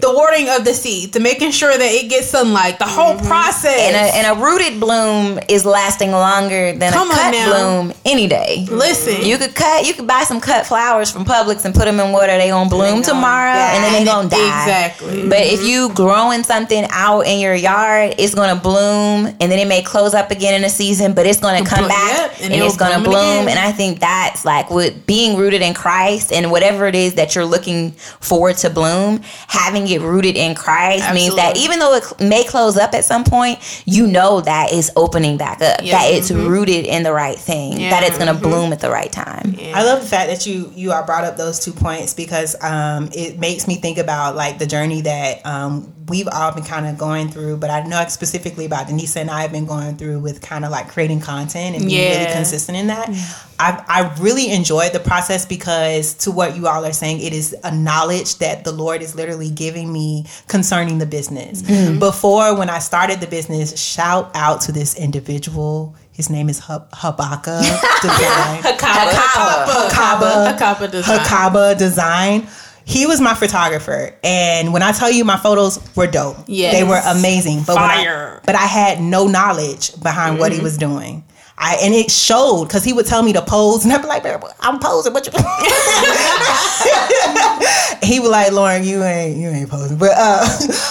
[0.00, 3.26] the watering of the seed, to making sure that it gets sunlight, the whole mm-hmm.
[3.26, 3.78] process.
[3.80, 7.52] And a, and a rooted bloom is lasting longer than Come a cut now.
[7.52, 8.66] bloom any day.
[8.70, 9.86] Listen, You could cut.
[9.86, 12.38] You could buy some cut flowers from Publix and put them in water.
[12.38, 14.62] They gonna bloom gonna tomorrow, and then they gonna die.
[14.62, 15.28] exactly.
[15.28, 19.68] But if you growing something out in your yard, it's gonna bloom, and then it
[19.68, 22.62] may close up again in a season, but it's gonna come Blo- back yep, and
[22.62, 23.42] and, it'll it's gonna bloom bloom.
[23.44, 23.48] again.
[23.48, 27.34] And I think that's like with being rooted in Christ and whatever it is that
[27.34, 32.04] you're looking for to bloom, having it rooted in Christ means that even though it
[32.20, 35.98] may close up at some point, you know that it's opening back up, Yeah.
[35.98, 37.90] that it's rooted in the right thing, Yeah.
[37.90, 39.54] that it's gonna bloom at the right time.
[39.58, 39.78] Yeah.
[39.78, 43.08] I love the fact that you you all brought up those two points because um,
[43.12, 46.98] it makes me think about like the journey that um, we've all been kind of
[46.98, 47.56] going through.
[47.56, 50.70] But I know specifically about Denise and I have been going through with kind of
[50.70, 52.32] like creating content and being really Yeah.
[52.44, 53.08] Consistent in that.
[53.08, 53.50] Mm-hmm.
[53.60, 57.54] I I really enjoyed the process because to what you all are saying, it is
[57.64, 61.62] a knowledge that the Lord is literally giving me concerning the business.
[61.62, 61.98] Mm-hmm.
[61.98, 65.94] Before when I started the business, shout out to this individual.
[66.12, 67.58] His name is Hab- Habaka
[68.02, 68.62] Design.
[68.62, 69.66] Hakaba.
[69.66, 71.18] Hakaba, Hakaba Design.
[71.18, 72.46] Hakaba Design.
[72.86, 76.74] He was my photographer, and when I tell you my photos were dope, Yes.
[76.74, 77.62] they were amazing.
[77.66, 78.40] But when I- Fire.
[78.44, 80.64] but I had no knowledge behind what he mm-hmm.
[80.64, 81.24] was doing.
[81.56, 84.24] I and it showed because he would tell me to pose, and I'd be like,
[84.60, 85.32] "I'm posing," but you.
[88.02, 90.46] he was like, "Lauren, you ain't you ain't posing," but uh,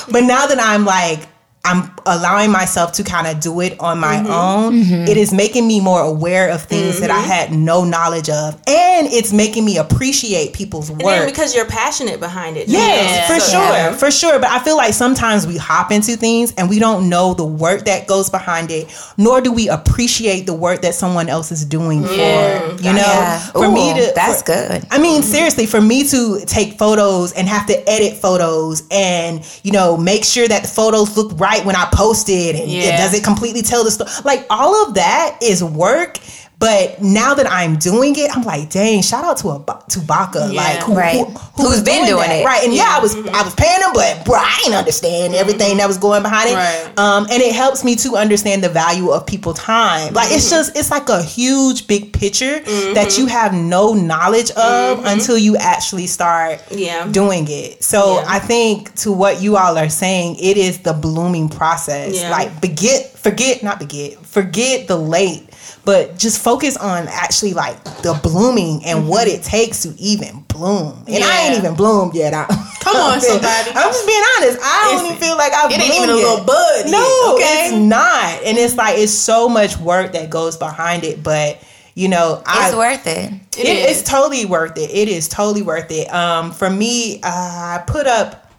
[0.11, 1.27] but now that I'm like.
[1.65, 4.31] I'm allowing myself to kind of do it on my mm-hmm.
[4.31, 4.73] own.
[4.73, 5.07] Mm-hmm.
[5.09, 7.29] It is making me more aware of things that I mm-hmm.
[7.29, 11.19] had no knowledge of, and it's making me appreciate people's And work.
[11.19, 12.67] then because you're passionate behind it.
[12.67, 13.27] Yes, Yeah.
[13.33, 13.95] for So- sure, Yeah.
[13.95, 14.39] for sure.
[14.39, 17.85] But I feel like sometimes we hop into things and we don't know the work
[17.85, 22.03] that goes behind it, nor do we appreciate the work that someone else is doing
[22.03, 22.11] for.
[22.13, 23.37] You know, Yeah.
[23.39, 24.85] for me to that's for- good.
[24.91, 29.71] I mean, seriously, for me to take photos and have to edit photos and you
[29.71, 32.97] know make sure that the photos look right when I posted it and Yeah.
[32.97, 34.09] does it completely tell the story?
[34.23, 36.19] Like all of that is work.
[36.63, 39.01] But now that I'm doing it, I'm like, dang!
[39.01, 40.61] Shout out to a to Baca, Yeah.
[40.61, 41.15] like who, Right.
[41.15, 41.25] who,
[41.57, 42.39] Who's was been doing that.
[42.39, 42.45] it.
[42.45, 42.63] right?
[42.63, 43.35] And yeah, I was mm-hmm.
[43.35, 45.41] I was paying him, but bro, I didn't understand mm-hmm.
[45.41, 46.55] everything that was going behind it.
[46.55, 46.97] Right.
[46.97, 50.13] Um, and it helps me to understand the value of people time.
[50.13, 50.55] Like it's mm-hmm.
[50.55, 52.59] just it's like a huge big picture
[52.93, 57.07] that you have no knowledge of until you actually start Yeah.
[57.11, 57.83] doing it.
[57.83, 58.25] So Yeah.
[58.35, 62.15] I think to what you all are saying, it is the blooming process.
[62.21, 62.31] Yeah.
[62.31, 65.49] Like forget forget not forget forget the late.
[65.85, 71.03] But just focus on actually like the blooming and what it takes to even bloom.
[71.07, 72.33] And I ain't even bloomed yet.
[72.33, 72.45] I,
[72.79, 73.69] Come on, somebody.
[73.75, 74.59] I'm just being honest.
[74.61, 77.45] I don't It's- even feel like I've it ain't even a little bud No, yet,
[77.45, 77.65] okay?
[77.67, 78.43] it's not.
[78.43, 81.21] And it's like it's so much work that goes behind it.
[81.23, 81.61] But
[81.95, 83.31] you know, I It's worth it.
[83.57, 83.99] It it- is.
[84.01, 84.89] it's totally worth it.
[84.89, 86.11] It is totally worth it.
[86.13, 88.51] Um, for me, uh, I put up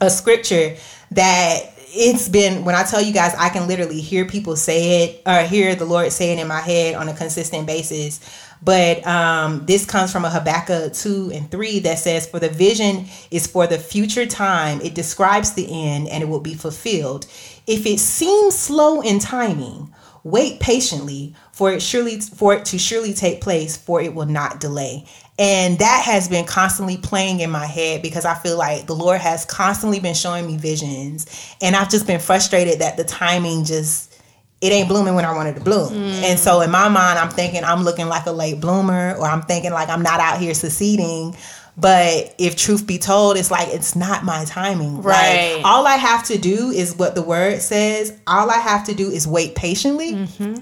[0.00, 0.76] a scripture
[1.12, 5.22] that it's been when I tell you guys, I can literally hear people say it
[5.26, 8.20] or hear the Lord say it in my head on a consistent basis.
[8.62, 13.06] But um, this comes from a Habakkuk 2 and 3 that says, For the vision
[13.30, 14.80] is for the future time.
[14.80, 17.26] It describes the end and it will be fulfilled.
[17.66, 19.92] If it seems slow in timing,
[20.24, 24.58] wait patiently for it surely for it to surely take place for it will not
[24.58, 25.04] delay
[25.38, 29.20] and that has been constantly playing in my head because i feel like the lord
[29.20, 31.26] has constantly been showing me visions.
[31.60, 34.12] And i've just been frustrated that the timing just
[34.62, 35.92] it ain't blooming when i wanted to bloom.
[35.92, 36.22] Mm.
[36.22, 39.42] And so in my mind i'm thinking i'm looking like a late bloomer or i'm
[39.42, 41.36] thinking like i'm not out here succeeding.
[41.78, 45.02] But if truth be told it's like it's not my timing.
[45.02, 45.60] Like, Right.
[45.62, 48.14] all i have to do is what the word says.
[48.26, 50.54] All i have to do is wait patiently mm-hmm.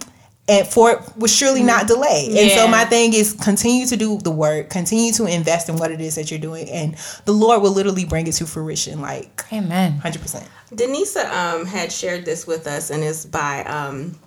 [0.46, 2.26] And for it will surely not delay.
[2.30, 5.90] And so my thing is continue to do the work, continue to invest in what
[5.90, 9.44] it is that you're doing, and the Lord will literally bring it to fruition, like
[9.52, 9.92] Amen.
[9.98, 10.48] hundred percent.
[10.70, 14.18] Denisa um, had shared this with us, and it's by um,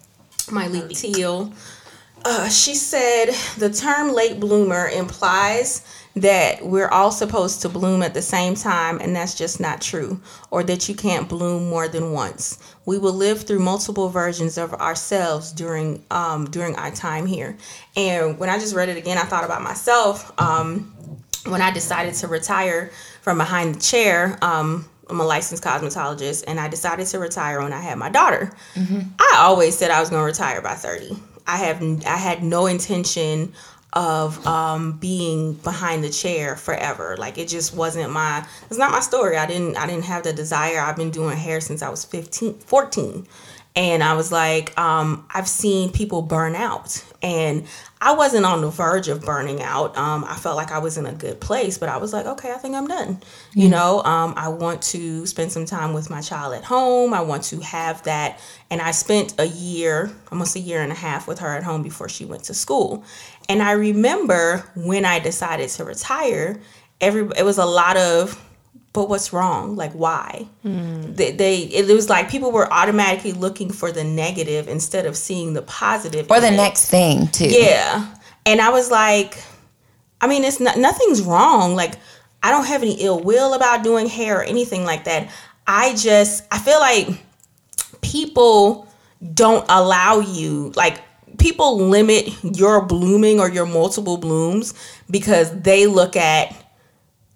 [0.52, 1.54] Miley Teal.
[2.26, 3.28] Uh, she said
[3.58, 5.86] the term late bloomer implies
[6.22, 10.20] that we're all supposed to bloom at the same time, and that's just not true,
[10.52, 12.58] or that you can't bloom more than once.
[12.86, 17.58] We will live through multiple versions of ourselves during um, during our time here.
[17.96, 20.32] And when I just read it again, I thought about myself.
[20.40, 20.94] Um,
[21.46, 26.60] when I decided to retire from behind the chair, um, I'm a licensed cosmetologist, and
[26.60, 28.52] I decided to retire when I had my daughter.
[29.20, 31.18] I always said I was going to retire by 30.
[31.46, 33.54] I have I had no intention
[33.98, 37.18] of um, being behind the chair forever.
[37.18, 38.46] Like it just wasn't my.
[38.70, 39.38] It's not my story.
[39.38, 40.80] I didn't I didn't have the desire.
[40.80, 43.26] I've been doing hair since I was 15, 14.
[43.76, 47.66] and I was like, um, I've seen people burn out, and
[48.00, 49.98] I wasn't on the verge of burning out.
[49.98, 52.52] Um, I felt like I was in a good place, but I was like, okay,
[52.52, 53.20] I think I'm done.
[53.54, 57.14] You know, um, I want to spend some time with my child at home.
[57.16, 58.40] I want to have that.
[58.70, 61.82] And I spent a year, almost a year and a half with her at home
[61.82, 63.04] before she went to school.
[63.50, 66.60] And I remember when I decided to retire,
[67.00, 68.44] every it was a lot of
[68.94, 71.14] but what's wrong like why hmm.
[71.14, 75.54] they, they it was like people were automatically looking for the negative instead of seeing
[75.54, 76.58] the positive Or the it.
[76.58, 77.48] next thing too.
[77.48, 78.16] Yeah.
[78.48, 79.38] And I was like,
[80.22, 81.76] I mean, it's not, nothing's wrong.
[81.76, 81.96] Like,
[82.42, 85.30] I don't have any ill will about doing hair or anything like that.
[85.68, 87.10] I just, I feel like
[88.02, 88.88] people
[89.34, 91.02] don't allow you, like,
[91.38, 94.74] people limit your blooming or your multiple blooms
[95.10, 96.56] because they look at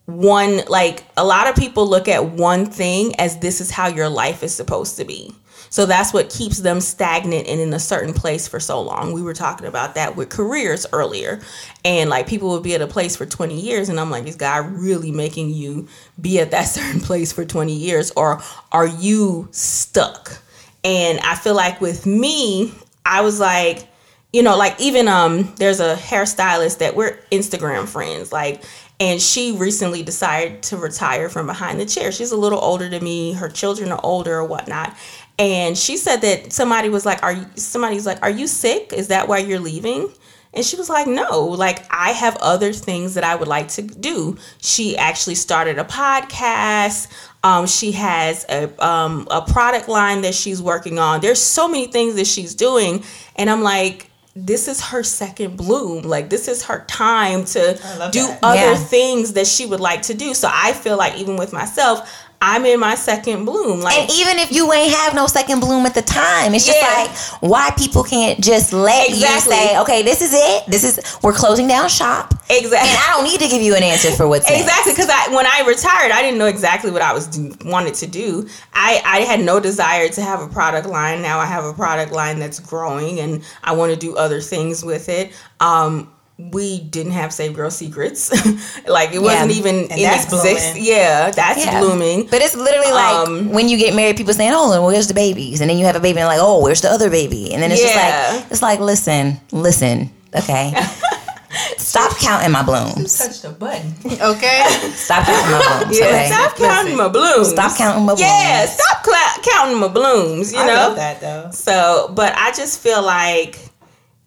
[0.06, 4.10] one, like, a lot of people look at one thing as this is how your
[4.10, 5.34] life is supposed to be.
[5.72, 9.14] So that's what keeps them stagnant and in a certain place for so long.
[9.14, 11.39] We were talking about that with careers earlier.
[11.86, 14.36] And like people would be at a place for 20 years and I'm like, is
[14.36, 15.88] God really making you
[16.20, 18.41] be at that certain place for 20 years or
[18.74, 20.41] are you stuck?
[20.84, 22.74] And I feel like with me,
[23.06, 23.88] I was like,
[24.34, 28.64] you know, like even um there's a hairstylist that we're Instagram friends, like
[29.02, 32.12] and she recently decided to retire from behind the chair.
[32.12, 34.96] She's a little older than me, her children are older or whatnot.
[35.40, 38.94] And she said that somebody was like, Are you somebody's like, Are you sick?
[38.94, 40.08] Is that why you're leaving?
[40.54, 43.82] And she was like, No, like I have other things that I would like to
[43.82, 44.38] do.
[44.60, 47.08] She actually started a podcast.
[47.44, 51.22] Um, she has a um, a product line that she's working on.
[51.22, 53.04] There's so many things that she's doing,
[53.36, 56.04] and I'm like, this is her second bloom.
[56.04, 57.74] Like this is her time to
[58.12, 58.40] do that.
[58.44, 58.76] other Yeah.
[58.76, 60.34] things that she would like to do.
[60.34, 62.10] So I feel like even with myself,
[62.44, 63.82] I'm in my second bloom.
[63.82, 66.80] Like And even if you ain't have no second bloom at the time, it's just
[66.82, 66.88] Yeah.
[67.04, 67.12] like
[67.42, 69.54] why people can't just let Exactly.
[69.56, 70.64] you say, okay, this is it.
[70.68, 72.34] This is we're closing down shop.
[72.50, 72.78] exactly.
[72.89, 74.50] And I don't need to give you an answer for what's.
[74.50, 77.94] Exactly, because I when I retired, I didn't know exactly what I was do, wanted
[77.96, 78.48] to do.
[78.74, 81.22] I I had no desire to have a product line.
[81.22, 84.84] Now I have a product line that's growing, and I want to do other things
[84.84, 85.32] with it.
[85.60, 88.32] Um, we didn't have Saved Girl Secrets,
[88.88, 89.58] like it wasn't Yeah.
[89.58, 90.76] even And in that's exist.
[90.76, 91.80] Yeah, that's Yeah.
[91.80, 92.28] blooming.
[92.32, 95.14] But it's literally like Um, when you get married, people saying, "Oh, well, where's the
[95.14, 97.62] babies?" And then you have a baby, and like, "Oh, where's the other baby?" And
[97.62, 97.88] then it's Yeah.
[98.32, 100.74] just like, it's like, listen, listen, okay,
[101.78, 103.18] stop counting my blooms.
[103.20, 103.94] Touch the button.
[104.06, 104.64] Okay.
[104.96, 106.00] Stop counting my blooms.
[106.00, 106.28] Yeah, okay?
[106.32, 107.50] stop counting my blooms.
[107.50, 108.22] Stop counting my blooms.
[108.22, 108.72] Yeah, blooms.
[108.80, 110.54] stop cla- counting my blooms.
[110.54, 111.50] You I know love that though.
[111.52, 113.60] So, but I just feel like,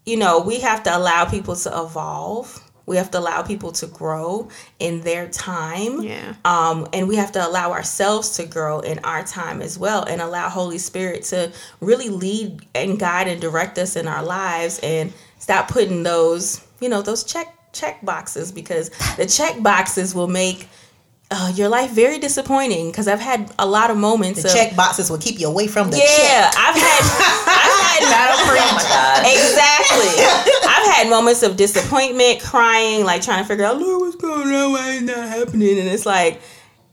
[0.05, 2.61] you know, we have to allow people to evolve.
[2.87, 4.49] We have to allow people to grow
[4.79, 6.03] in their time.
[6.03, 6.35] Yeah.
[6.45, 10.21] Um, and we have to allow ourselves to grow in our time as well and
[10.21, 11.51] allow Holy Spirit to
[11.81, 16.91] really lead and guide and direct us in our lives and stop putting those, you
[16.91, 20.69] know, those check check boxes because the check boxes will make
[21.37, 24.77] uh, your life very disappointing because I've had a lot of moments The of check
[24.77, 26.07] boxes will keep you away from the check.
[26.07, 27.03] yeah, I've had,
[27.59, 28.03] I've had
[28.47, 29.27] Oh my God.
[29.27, 30.25] exactly.
[30.69, 34.73] I've had moments of disappointment, crying, like trying to figure out, Lord, what's going on?
[34.73, 35.79] Why is not happening?
[35.79, 36.41] And it's like,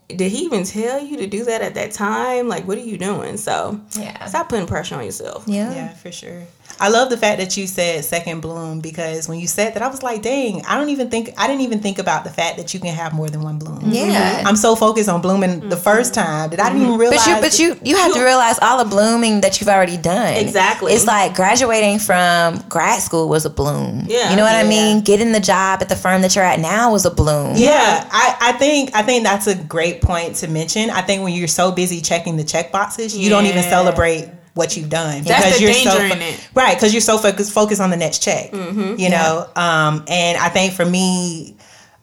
[0.07, 2.47] did he even tell you to do that at that time?
[2.47, 3.37] Like, what are you doing?
[3.37, 4.25] So, Yeah.
[4.25, 5.43] stop putting pressure on yourself.
[5.47, 5.73] Yeah.
[5.73, 6.43] Yeah, for sure.
[6.82, 9.88] I love the fact that you said second bloom because when you said that, I
[9.88, 12.73] was like, dang, I don't even think, I didn't even think about the fact that
[12.73, 13.82] you can have more than one bloom.
[13.86, 14.39] Yeah.
[14.39, 14.47] Mm-hmm.
[14.47, 15.84] I'm so focused on blooming the mm-hmm.
[15.84, 17.23] first time that I didn't even realize.
[17.23, 20.34] But you, but you, you have to realize all the blooming that you've already done.
[20.34, 20.93] Exactly.
[20.93, 24.05] It's like graduating from grad school was a bloom.
[24.07, 24.32] Yeah.
[24.32, 25.01] You know what I mean?
[25.01, 27.57] Getting the job at the firm that you're at now was a bloom.
[27.57, 30.89] Yeah, I, I think I think that's a great point to mention.
[30.89, 34.75] I think when you're so busy checking the check boxes, you don't even celebrate what
[34.75, 36.49] you've done That's the you're danger so in it.
[36.53, 38.51] right because you're so focused focused on the next check.
[38.51, 38.99] Mm-hmm.
[38.99, 41.55] You know, um, and I think for me,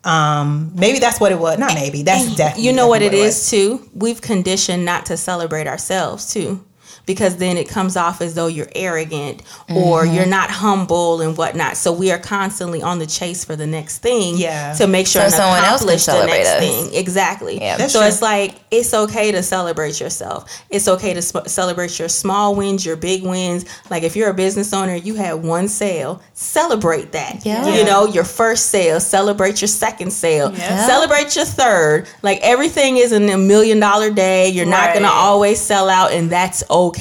[0.04, 1.58] um, maybe that's what it was.
[1.58, 2.02] Not maybe.
[2.02, 3.90] That's definitely You know what it definitely is too?
[3.94, 6.64] We've conditioned not to celebrate ourselves too.
[7.08, 10.14] Because then it comes off as though you're arrogant or Mm-hmm.
[10.14, 11.76] you're not humble and whatnot.
[11.76, 14.74] So we are constantly on the chase for the next thing Yeah.
[14.74, 16.58] to make sure So someone else can accomplish the celebrate next us.
[16.60, 16.94] thing.
[16.94, 17.60] Exactly.
[17.60, 17.86] Yeah.
[17.88, 18.08] So true.
[18.08, 20.38] it's like it's okay to celebrate yourself.
[20.70, 23.64] It's okay to sp- celebrate your small wins, your big wins.
[23.90, 27.44] Like if you're a business owner, you had one sale, celebrate that.
[27.46, 27.66] Yeah.
[27.74, 30.86] You know, your first sale, celebrate your second sale, Yeah.
[30.86, 32.06] celebrate your third.
[32.22, 34.50] Like everything isn't a million dollar day.
[34.50, 36.97] You're not going to always sell out, and that's okay.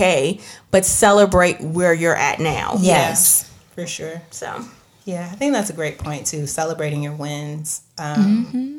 [0.72, 2.76] But celebrate where you're at now.
[2.80, 3.50] Yes.
[3.76, 4.22] for sure.
[4.32, 4.64] So
[5.06, 6.48] Yeah, I think that's a great point too.
[6.48, 7.82] Celebrating your wins.
[7.98, 8.74] Um, Mm-hmm.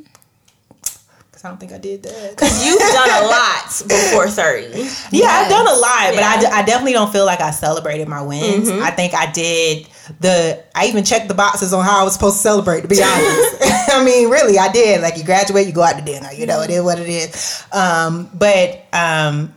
[1.31, 2.31] Because I don't think I did that.
[2.31, 4.89] Because you've done a lot before 30.
[5.13, 6.63] Yeah, I've done a lot, but I, Yeah.
[6.67, 8.69] definitely don't feel like I celebrated my wins.
[8.69, 9.87] I think I did
[10.21, 10.65] the.
[10.75, 12.81] I even checked the boxes on how I was supposed to celebrate.
[12.81, 13.57] To be honest,
[13.93, 15.01] I mean, really, I did.
[15.01, 16.33] Like you graduate, you go out to dinner.
[16.33, 17.63] You know, it is what it is.
[17.73, 19.55] Um, but um,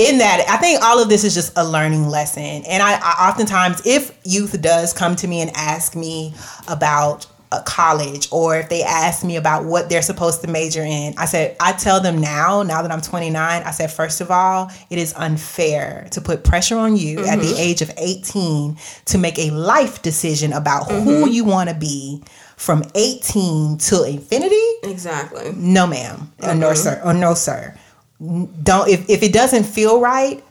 [0.00, 2.42] in that, I think all of this is just a learning lesson.
[2.42, 6.34] And I, I oftentimes, if youth does come to me and ask me
[6.68, 11.12] about a college or if they ask me about what they're supposed to major in,
[11.18, 14.70] I said, I tell them now, now that I'm 29, I said, first of all,
[14.88, 17.58] it is unfair to put pressure on you at the mm-hmm.
[17.58, 21.32] age of 18 to make a life decision about who mm-hmm.
[21.32, 22.22] you want to be
[22.56, 24.56] from 18 till infinity?
[24.84, 25.52] Exactly.
[25.56, 26.32] no ma'am.
[26.42, 26.50] Uh, or mm-hmm.
[26.50, 27.02] uh, no sir.
[27.04, 27.76] Or no sir
[28.20, 30.42] don't if, if it doesn't feel right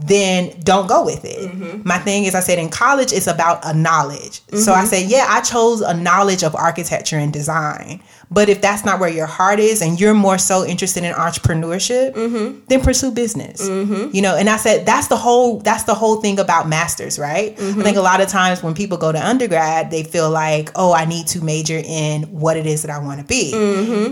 [0.00, 1.50] then don't go with it.
[1.50, 1.86] Mm-hmm.
[1.86, 4.40] My thing is i said in college it's about a knowledge.
[4.52, 4.86] So i mm-hmm.
[4.86, 8.00] said yeah i chose a knowledge of architecture and design
[8.30, 12.14] but if that's not where your heart is and you're more so interested in entrepreneurship
[12.14, 12.60] mm-hmm.
[12.66, 13.68] then pursue business.
[13.68, 14.14] Mm-hmm.
[14.14, 17.52] You know and i said that's the whole that's the whole thing about masters right?
[17.52, 17.98] I think mm-hmm.
[17.98, 21.26] a lot of times when people go to undergrad they feel like oh i need
[21.28, 23.52] to major in what it is that i want to be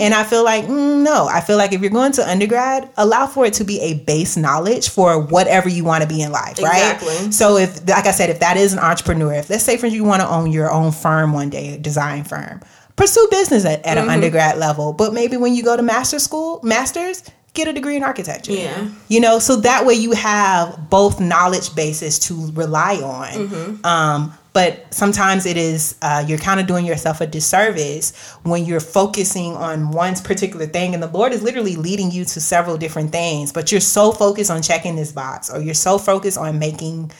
[0.01, 1.27] and i feel like mm, no.
[1.27, 4.37] I feel like if you're going to undergrad allow for it to be a base
[4.37, 6.99] knowledge for whatever you want to be in life right?
[7.33, 10.05] So if like i said if that is an entrepreneur if let's say for you
[10.05, 12.61] want to own your own firm one day a design firm
[12.97, 16.61] pursue business at, at an undergrad level but maybe when you go to master school
[16.63, 17.23] masters
[17.55, 18.53] get a degree in architecture.
[18.53, 18.89] Yeah.
[19.09, 23.81] you know so that way you have both knowledge bases to rely on.
[23.85, 28.81] Um, but sometimes it is uh, you're kind of doing yourself a disservice when you're
[28.81, 33.13] focusing on one particular thing and the lord is literally leading you to several different
[33.13, 37.11] things but you're so focused on checking this box or you're so focused on making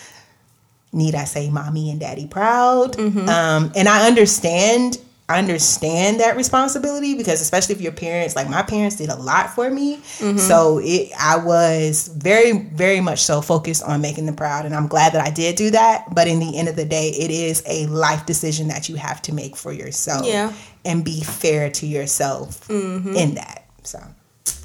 [0.93, 2.99] need I say mommy and daddy proud.
[2.99, 4.99] Um, and I understand
[5.29, 9.69] understand that responsibility because especially if your parents like my parents did a lot for
[9.71, 9.97] me.
[9.97, 10.39] Mm-hmm.
[10.39, 14.67] So it I was very, very much so focused on making them proud.
[14.67, 16.15] And I'm glad that I did do that.
[16.15, 19.21] But in the end of the day, it is a life decision that you have
[19.23, 20.27] to make for yourself.
[20.27, 20.53] Yeah.
[20.85, 23.15] And be fair to yourself mm-hmm.
[23.17, 23.65] in that.
[23.83, 23.99] So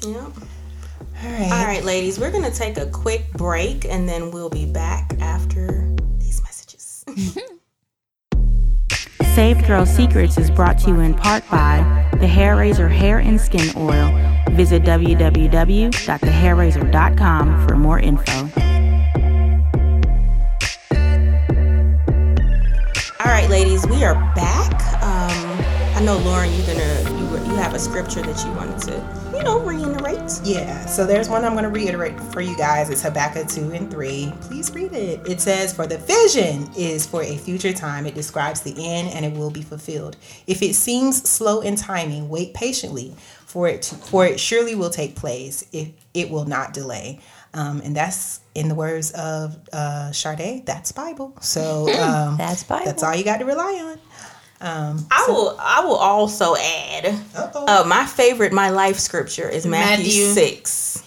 [0.06, 0.18] Yeah.
[0.18, 0.32] all
[1.24, 1.52] right.
[1.52, 5.14] All right, ladies, we're going to take a quick break and then we'll be back
[5.20, 7.04] after these messages.
[9.34, 11.78] Saved Girl Secrets is brought to you in part by
[12.20, 14.12] the Hair Razor Hair and Skin Oil.
[14.50, 18.32] Visit www.thehairrazor.com for more info.
[23.20, 24.70] All right, ladies, we are back.
[25.02, 25.30] Um,
[25.96, 27.21] I know, Lauren, you're gonna
[27.52, 30.40] you, have a scripture that you wanted to, you know, reiterate.
[30.42, 32.90] Yeah, so there's one I'm going to reiterate for you guys.
[32.90, 34.32] It's Habakkuk 2 and 3.
[34.40, 35.26] Please read it.
[35.28, 38.06] It says, For the vision is for a future time.
[38.06, 40.16] It describes the end and it will be fulfilled.
[40.46, 43.14] If it seems slow in timing, wait patiently,
[43.46, 45.66] for it, to, for it surely will take place.
[45.72, 47.20] If it will not delay.
[47.54, 51.34] Um, and that's in the words of uh, Sade, that's Bible.
[51.42, 52.86] So um, That's Bible.
[52.86, 53.98] That's all you got to rely on.
[54.62, 60.04] Um, I will I will also add uh, my favorite my life scripture is Matthew,
[60.04, 60.32] Matthew.
[60.34, 61.02] 6.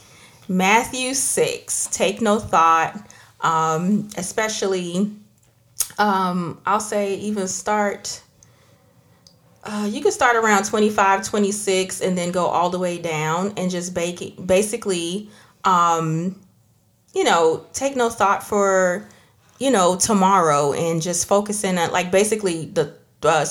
[0.49, 1.87] Matthew 6.
[1.91, 2.99] Take no thought
[3.41, 5.11] um especially
[5.97, 8.21] um I'll say even start
[9.63, 13.71] uh, you can start around 25 26 and then go all the way down and
[13.71, 15.29] just bake basically
[15.63, 16.39] um
[17.13, 19.07] you know take no thought for
[19.59, 22.93] you know tomorrow and just focusing on like basically the
[23.26, 23.45] uh,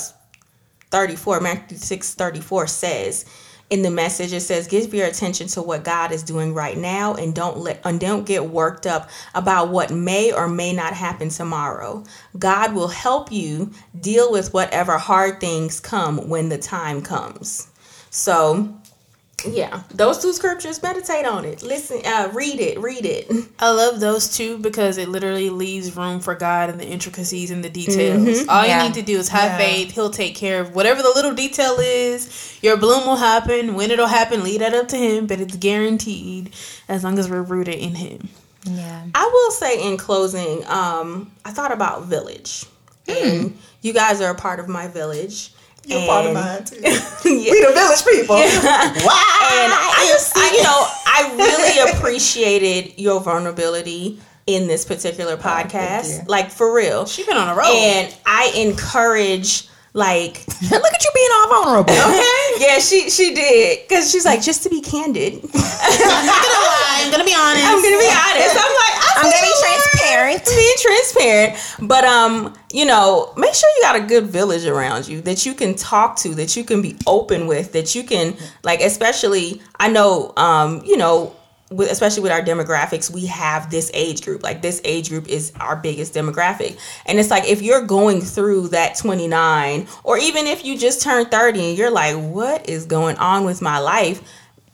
[0.91, 3.25] 34 matthew 6 34 says
[3.69, 7.15] in the message it says give your attention to what god is doing right now
[7.15, 11.29] and don't let and don't get worked up about what may or may not happen
[11.29, 12.03] tomorrow.
[12.37, 17.67] God will help you deal with whatever hard things come when the time comes.
[18.09, 18.79] So
[19.49, 23.29] yeah those two scriptures meditate on it listen uh read it read it
[23.59, 27.63] I love those two because it literally leaves room for God and the intricacies and
[27.63, 28.47] the details.
[28.49, 28.81] All Yeah.
[28.83, 29.57] you need to do is have Yeah.
[29.57, 29.91] faith.
[29.91, 32.57] He'll take care of whatever the little detail is.
[32.61, 33.75] Your bloom will happen.
[33.75, 36.53] When it'll happen, leave that up to Him, but it's guaranteed
[36.89, 38.27] as long as we're rooted in Him.
[38.65, 39.03] Yeah.
[39.15, 42.65] I will say in closing, um, I thought about village,
[43.07, 45.51] and you guys are a part of my village.
[45.85, 46.81] You're part of mine too.
[47.25, 47.51] Yeah.
[47.51, 48.35] we the village people.
[48.35, 49.49] Wow.
[49.57, 55.37] And I just, I, you know, I really appreciated your vulnerability in this particular oh,
[55.37, 56.25] podcast, you.
[56.27, 57.05] like for real.
[57.05, 57.73] She's been on a roll.
[57.73, 61.93] And I encourage, like, Look at you being all vulnerable.
[61.93, 62.51] Okay.
[62.59, 65.33] yeah, she she did, because she's like, just to be candid.
[65.43, 67.01] I'm not gonna lie.
[67.03, 67.65] I'm gonna be honest.
[67.65, 68.55] I'm gonna be honest.
[68.55, 70.41] I'm like, I I'm gonna be transparent.
[70.47, 71.87] I'm being transparent.
[71.87, 75.53] But um, you know, make sure you got a good village around you that you
[75.53, 79.89] can talk to, that you can be open with, that you can like, especially I
[79.89, 81.35] know um, you know,
[81.71, 84.43] with, especially with our demographics, we have this age group.
[84.43, 86.79] Like this age group is our biggest demographic.
[87.05, 91.31] And it's like if you're going through that 29 or even if you just turned
[91.31, 94.21] 30 and you're like, what is going on with my life?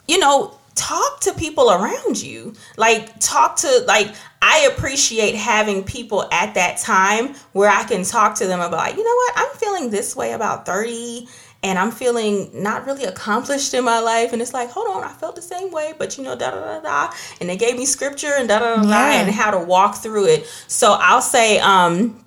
[0.08, 2.54] You know, talk to people around you.
[2.78, 8.36] Like talk to like I appreciate having people at that time where I can talk
[8.36, 11.28] to them about, you know what, I'm feeling this way about 30
[11.64, 14.34] and I'm feeling not really accomplished in my life.
[14.34, 16.59] And it's like, hold on, I felt the same way, but you know, da da
[16.59, 17.14] da da.
[17.39, 19.22] And they gave me scripture and da da da da Yeah.
[19.22, 20.45] and how to walk through it.
[20.68, 22.18] So I'll say, um,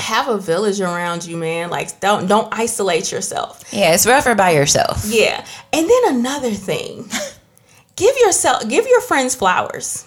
[0.00, 1.70] have a village around you, man.
[1.70, 3.64] Like don't don't isolate yourself.
[3.72, 5.04] Yeah, it's rougher by yourself.
[5.06, 5.44] Yeah.
[5.72, 7.08] And then another thing.
[7.96, 10.04] give yourself give your friends flowers.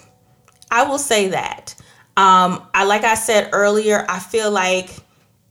[0.70, 1.74] I will say that.
[2.16, 4.88] Um, I like I said earlier, I feel like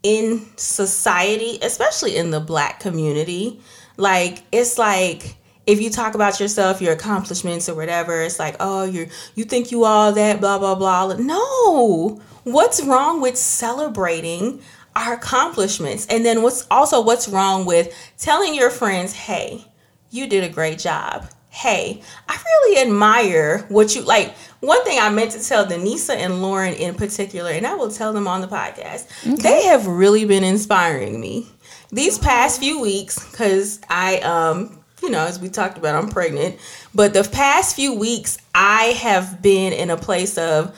[0.03, 3.61] in society, especially in the black community,
[3.97, 5.35] like it's like
[5.67, 9.71] if you talk about yourself, your accomplishments or whatever, it's like, oh, you you think
[9.71, 11.13] you all that, blah blah blah.
[11.17, 14.61] No, what's wrong with celebrating
[14.95, 16.07] our accomplishments?
[16.09, 19.65] And then what's also what's wrong with telling your friends, hey,
[20.09, 21.27] you did a great job.
[21.53, 24.33] Hey, I really admire what you like.
[24.61, 28.13] One thing I meant to tell Denisa and Lauren in particular, and I will tell
[28.13, 29.05] them on the podcast,
[29.41, 31.47] they have really been inspiring me
[31.91, 36.57] these past few weeks because I, um, you know, as we talked about, I'm pregnant.
[36.95, 40.75] But the past few weeks, I have been in a place of,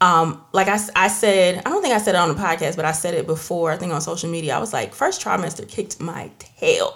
[0.00, 2.92] um, like I said, I don't think I said it on the podcast, but I
[2.92, 4.54] said it before, I think on social media.
[4.54, 6.92] I was like, first trimester kicked my tail.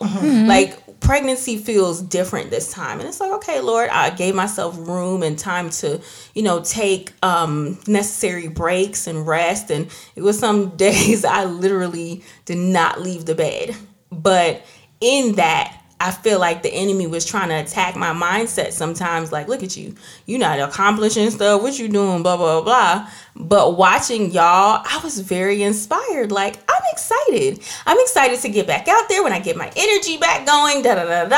[0.47, 3.01] Like, pregnancy feels different this time.
[3.01, 6.01] And it's like, okay, Lord, I gave myself room and time to,
[6.35, 9.71] you know, take um, necessary breaks and rest.
[9.71, 13.75] And it was some days I literally did not leave the bed.
[14.13, 14.63] But
[15.01, 19.31] in that, I feel like the enemy was trying to attack my mindset sometimes.
[19.33, 21.63] Like, look at you—you're not accomplishing stuff.
[21.63, 22.23] What you doing?
[22.23, 23.09] Blah blah blah.
[23.37, 26.33] But watching y'all, I was very inspired.
[26.33, 27.61] Like, I'm excited.
[27.87, 30.83] I'm excited to get back out there when I get my energy back going.
[30.83, 31.37] Da da da da.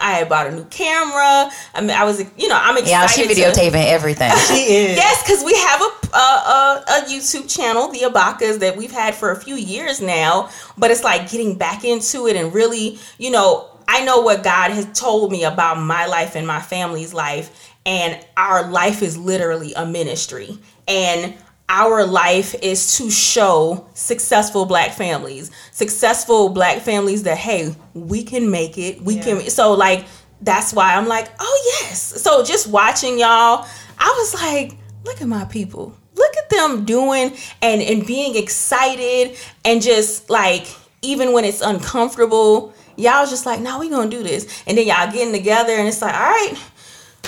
[0.00, 1.50] I bought a new camera.
[1.74, 2.90] I mean, I was, you know, I'm excited.
[2.90, 4.30] Yeah, she to- videotaping everything.
[4.48, 4.96] She is.
[4.96, 9.14] Yes, because we have a, a a a YouTube channel, the Abakas, that we've had
[9.14, 10.48] for a few years now.
[10.78, 14.70] But it's like getting back into it and really, you know, I know what God
[14.70, 19.72] has told me about my life and my family's life, and our life is literally
[19.74, 20.58] a ministry,
[20.88, 21.34] and
[21.68, 28.50] our life is to show successful black families, successful black families that hey, we can
[28.50, 29.00] make it.
[29.00, 29.40] We can.
[29.50, 30.04] So like
[30.40, 32.00] that's why I'm like, oh yes.
[32.00, 33.66] So just watching y'all,
[33.98, 35.96] I was like, look at my people.
[36.14, 40.66] Look at them doing and and being excited and just like
[41.02, 44.62] even when it's uncomfortable, y'all just like, no, we gonna do this.
[44.66, 46.54] And then y'all getting together and it's like, all right,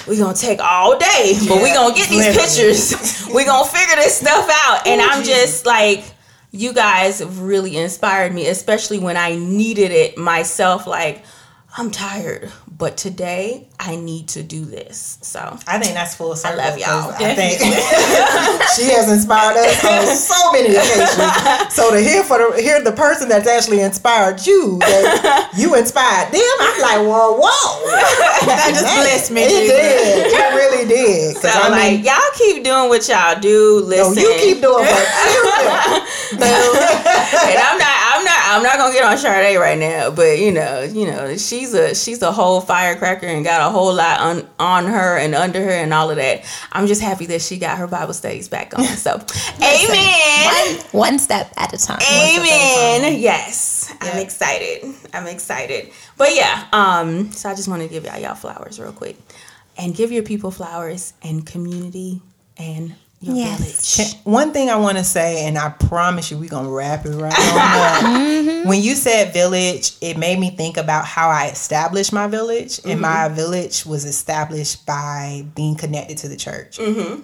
[0.09, 3.27] we gonna take all day, but we gonna get these pictures.
[3.35, 4.87] we gonna figure this stuff out.
[4.87, 5.41] And Oh, I'm Jesus.
[5.53, 6.05] just like,
[6.53, 10.87] you guys really inspired me, especially when I needed it myself.
[10.87, 11.25] Like,
[11.79, 15.19] I'm tired, but today I need to do this.
[15.21, 16.57] So I think that's full circle.
[16.57, 17.13] love y'all.
[17.13, 17.61] I think
[18.81, 21.75] she has inspired us on so many occasions.
[21.75, 26.33] So to hear for the hear the person that's actually inspired you, that you inspired
[26.33, 27.85] them, I'm like, whoa, whoa.
[28.49, 29.43] That just blessed me.
[29.43, 30.33] It did.
[30.33, 31.37] It really did.
[31.37, 33.83] So I mean, like y'all keep doing what y'all do.
[33.83, 35.45] no, Listen, you keep doing what you
[36.41, 36.41] do.
[36.41, 37.96] and I'm not,
[38.57, 40.11] I'm not, gonna get on Sade right now.
[40.11, 43.95] But you know, you know, she's a, she's a whole firecracker and got a whole
[43.95, 46.45] lot on on her and under her and all of that.
[46.73, 48.85] I'm just happy that she got her Bible studies back on.
[48.85, 49.13] So,
[49.63, 50.77] amen.
[50.93, 52.01] one, one step at a time.
[52.01, 53.21] Amen.
[53.21, 54.95] Yes, I'm excited.
[55.13, 55.93] I'm excited.
[56.17, 59.17] But yeah, um, so I just want to give y'all y'all flowers real quick,
[59.77, 62.23] and give your people flowers and community
[62.59, 63.97] and Yes.
[63.97, 64.15] village.
[64.25, 67.33] One thing I want to say, and I promise you, we're gonna wrap it right
[67.39, 68.67] on up.
[68.67, 73.01] When you said village, it made me think about how I established my village, and
[73.01, 76.79] my village was established by being connected to the church.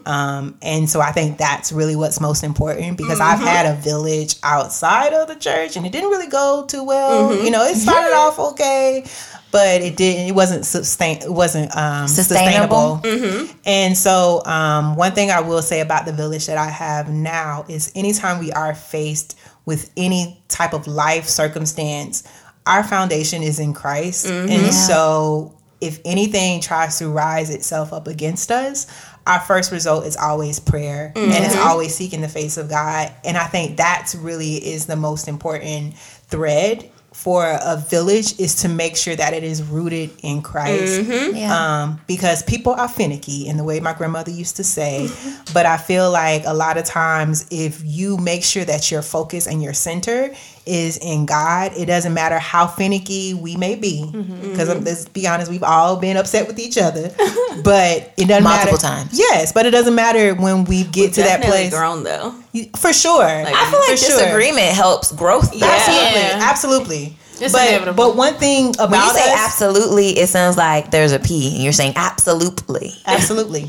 [0.06, 4.36] Um, and so I think that's really what's most important because I've had a village
[4.44, 7.34] outside of the church, and it didn't really go too well.
[7.44, 9.04] You know, it started off okay.
[9.52, 10.28] But it didn't.
[10.28, 11.18] It wasn't sustain.
[11.22, 13.00] It wasn't um, Sustainable.
[13.02, 13.54] sustainable.
[13.64, 17.64] And so, um, one thing I will say about the village that I have now
[17.68, 22.26] is anytime we are faced with any type of life circumstance,
[22.66, 24.26] our foundation is in Christ.
[24.26, 28.86] And so, if anything tries to rise itself up against us,
[29.26, 33.12] our first result is always prayer and it's always seeking the face of God.
[33.24, 38.68] And I think that's really is the most important thread for a village is to
[38.68, 41.02] make sure that it is rooted in Christ.
[41.02, 41.82] Yeah.
[41.82, 45.08] Um, because people are finicky in the way my grandmother used to say.
[45.54, 49.46] but I feel like a lot of times if you make sure that your focus
[49.46, 50.34] and your center
[50.66, 54.04] is in God, it doesn't matter how finicky we may be.
[54.06, 54.50] Mm-hmm.
[54.50, 54.84] Because mm-hmm.
[54.84, 57.08] let's be honest, we've all been upset with each other.
[57.64, 58.76] but it doesn't Multiple matter.
[58.78, 59.18] times.
[59.18, 61.72] Yes, but it doesn't matter when we get to that place.
[61.72, 62.32] grown though.
[62.76, 63.24] For sure.
[63.24, 64.18] I feel like For sure.
[64.18, 65.50] disagreement helps growth.
[65.52, 65.66] though.
[65.66, 66.20] Absolutely.
[66.20, 66.38] Yeah.
[66.42, 67.16] Absolutely.
[67.40, 67.96] It's but, inevitable.
[68.10, 71.54] but one thing about When you say us, absolutely, it sounds like there's a P,
[71.54, 72.92] and you're saying absolutely.
[73.04, 73.68] absolutely.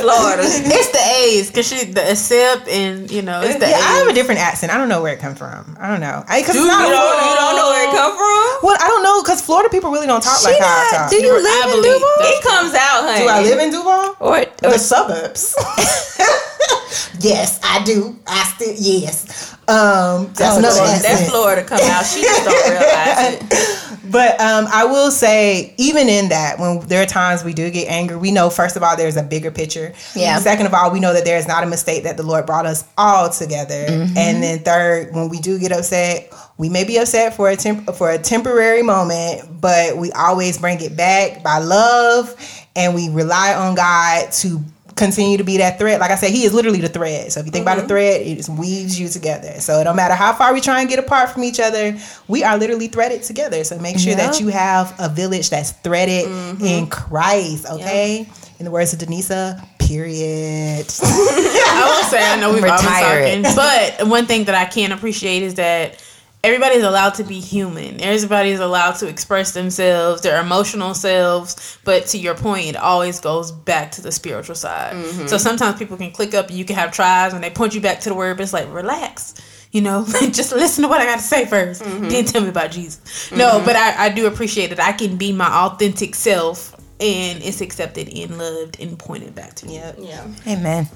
[0.00, 0.42] Florida.
[0.44, 4.08] It's the A's because she the accept and you know it's the Yeah, I have
[4.08, 4.72] a different accent.
[4.72, 5.76] I don't know where it comes from.
[5.78, 6.24] I don't know.
[6.28, 8.66] I, cause you, it's not don't, you don't know where it come from?
[8.66, 11.10] Well, I don't know because Florida people really don't talk She like how I talk.
[11.10, 12.16] do you I live in believe Duval?
[12.20, 13.24] It comes out, honey.
[13.24, 14.16] Do I live in Duval?
[14.20, 15.54] Or, or the suburbs.
[17.20, 18.18] yes, I do.
[18.26, 19.52] I still yes.
[19.68, 21.00] Um, that's Oh, another Lord.
[21.02, 22.04] That Florida come out.
[22.04, 23.86] She just don't realize it.
[24.10, 27.86] But um, I will say, even in that, when there are times we do get
[27.88, 29.92] angry, we know first of all there's a bigger picture.
[30.16, 30.36] Yeah.
[30.40, 32.66] Second of all, we know that there is not a mistake that the Lord brought
[32.66, 33.86] us all together.
[33.86, 34.18] Mm-hmm.
[34.18, 37.94] And then third, when we do get upset, we may be upset for a temp-
[37.94, 42.34] for a temporary moment, but we always bring it back by love,
[42.74, 44.60] and we rely on God to
[45.00, 45.98] continue to be that thread.
[45.98, 47.32] Like I said, He is literally the thread.
[47.32, 47.74] So if you think Mm-hmm.
[47.78, 49.54] about a thread, it just weaves you together.
[49.58, 51.98] So no matter how far we try and get apart from each other,
[52.28, 53.64] we are literally threaded together.
[53.64, 56.64] So make sure that you have a village that's threaded Mm-hmm.
[56.64, 57.66] in Christ.
[57.68, 58.28] Okay.
[58.60, 60.86] In the words of Denisa, period.
[61.02, 64.92] I will say I know we've Retire always talking, but one thing that I can
[64.92, 65.96] appreciate is that
[66.42, 68.00] everybody's allowed to be human.
[68.00, 71.78] Everybody's allowed to express themselves, their emotional selves.
[71.84, 74.94] But to your point, it always goes back to the spiritual side.
[74.94, 75.26] Mm-hmm.
[75.26, 77.80] So sometimes people can click up and you can have tribes and they point you
[77.80, 79.34] back to the word, but it's like relax.
[79.72, 82.08] You know, just listen to what I got to say 1st mm-hmm.
[82.08, 83.30] Then tell me about Jesus.
[83.30, 83.66] No, mm-hmm.
[83.66, 88.08] but I, I do appreciate that I can be my authentic self and it's accepted
[88.08, 89.74] and loved and pointed back to me.
[89.74, 89.96] yep.
[89.98, 90.26] Yeah.
[90.46, 90.88] Amen.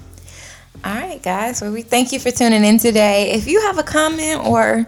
[0.83, 1.61] All right, guys.
[1.61, 3.31] Well, we thank you for tuning in today.
[3.31, 4.85] If you have a comment or,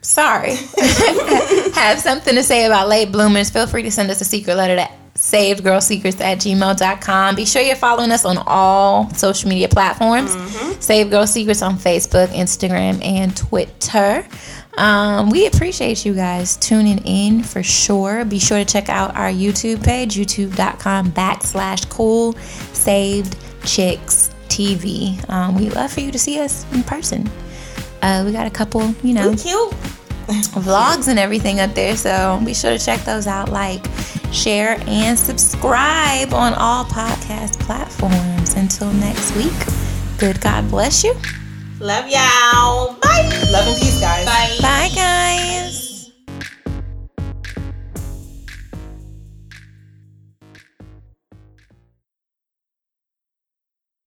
[0.00, 0.54] sorry,
[1.74, 4.76] have something to say about late bloomers, feel free to send us a secret letter
[4.76, 7.36] to savedgirlsecrets at gmail.com.
[7.36, 10.32] Be sure you're following us on all social media platforms.
[10.84, 14.26] Saved Girl Secrets on Facebook, Instagram, and Twitter.
[14.76, 18.24] Um, we appreciate you guys tuning in for sure.
[18.24, 22.32] Be sure to check out our YouTube page, youtube.com backslash cool
[22.72, 25.28] saved chicks TV.
[25.28, 27.30] Um, we love for you to see us in person.
[28.02, 29.70] Uh, we got a couple, you know, Cute.
[30.54, 31.96] vlogs and everything up there.
[31.96, 33.84] So be sure to check those out, like,
[34.32, 38.54] share, and subscribe on all podcast platforms.
[38.54, 39.52] Until next week,
[40.18, 41.14] good God bless you.
[41.80, 42.94] Love y'all.
[43.00, 43.28] Bye.
[43.50, 44.24] Love and peace, guys.
[44.60, 45.93] Bye.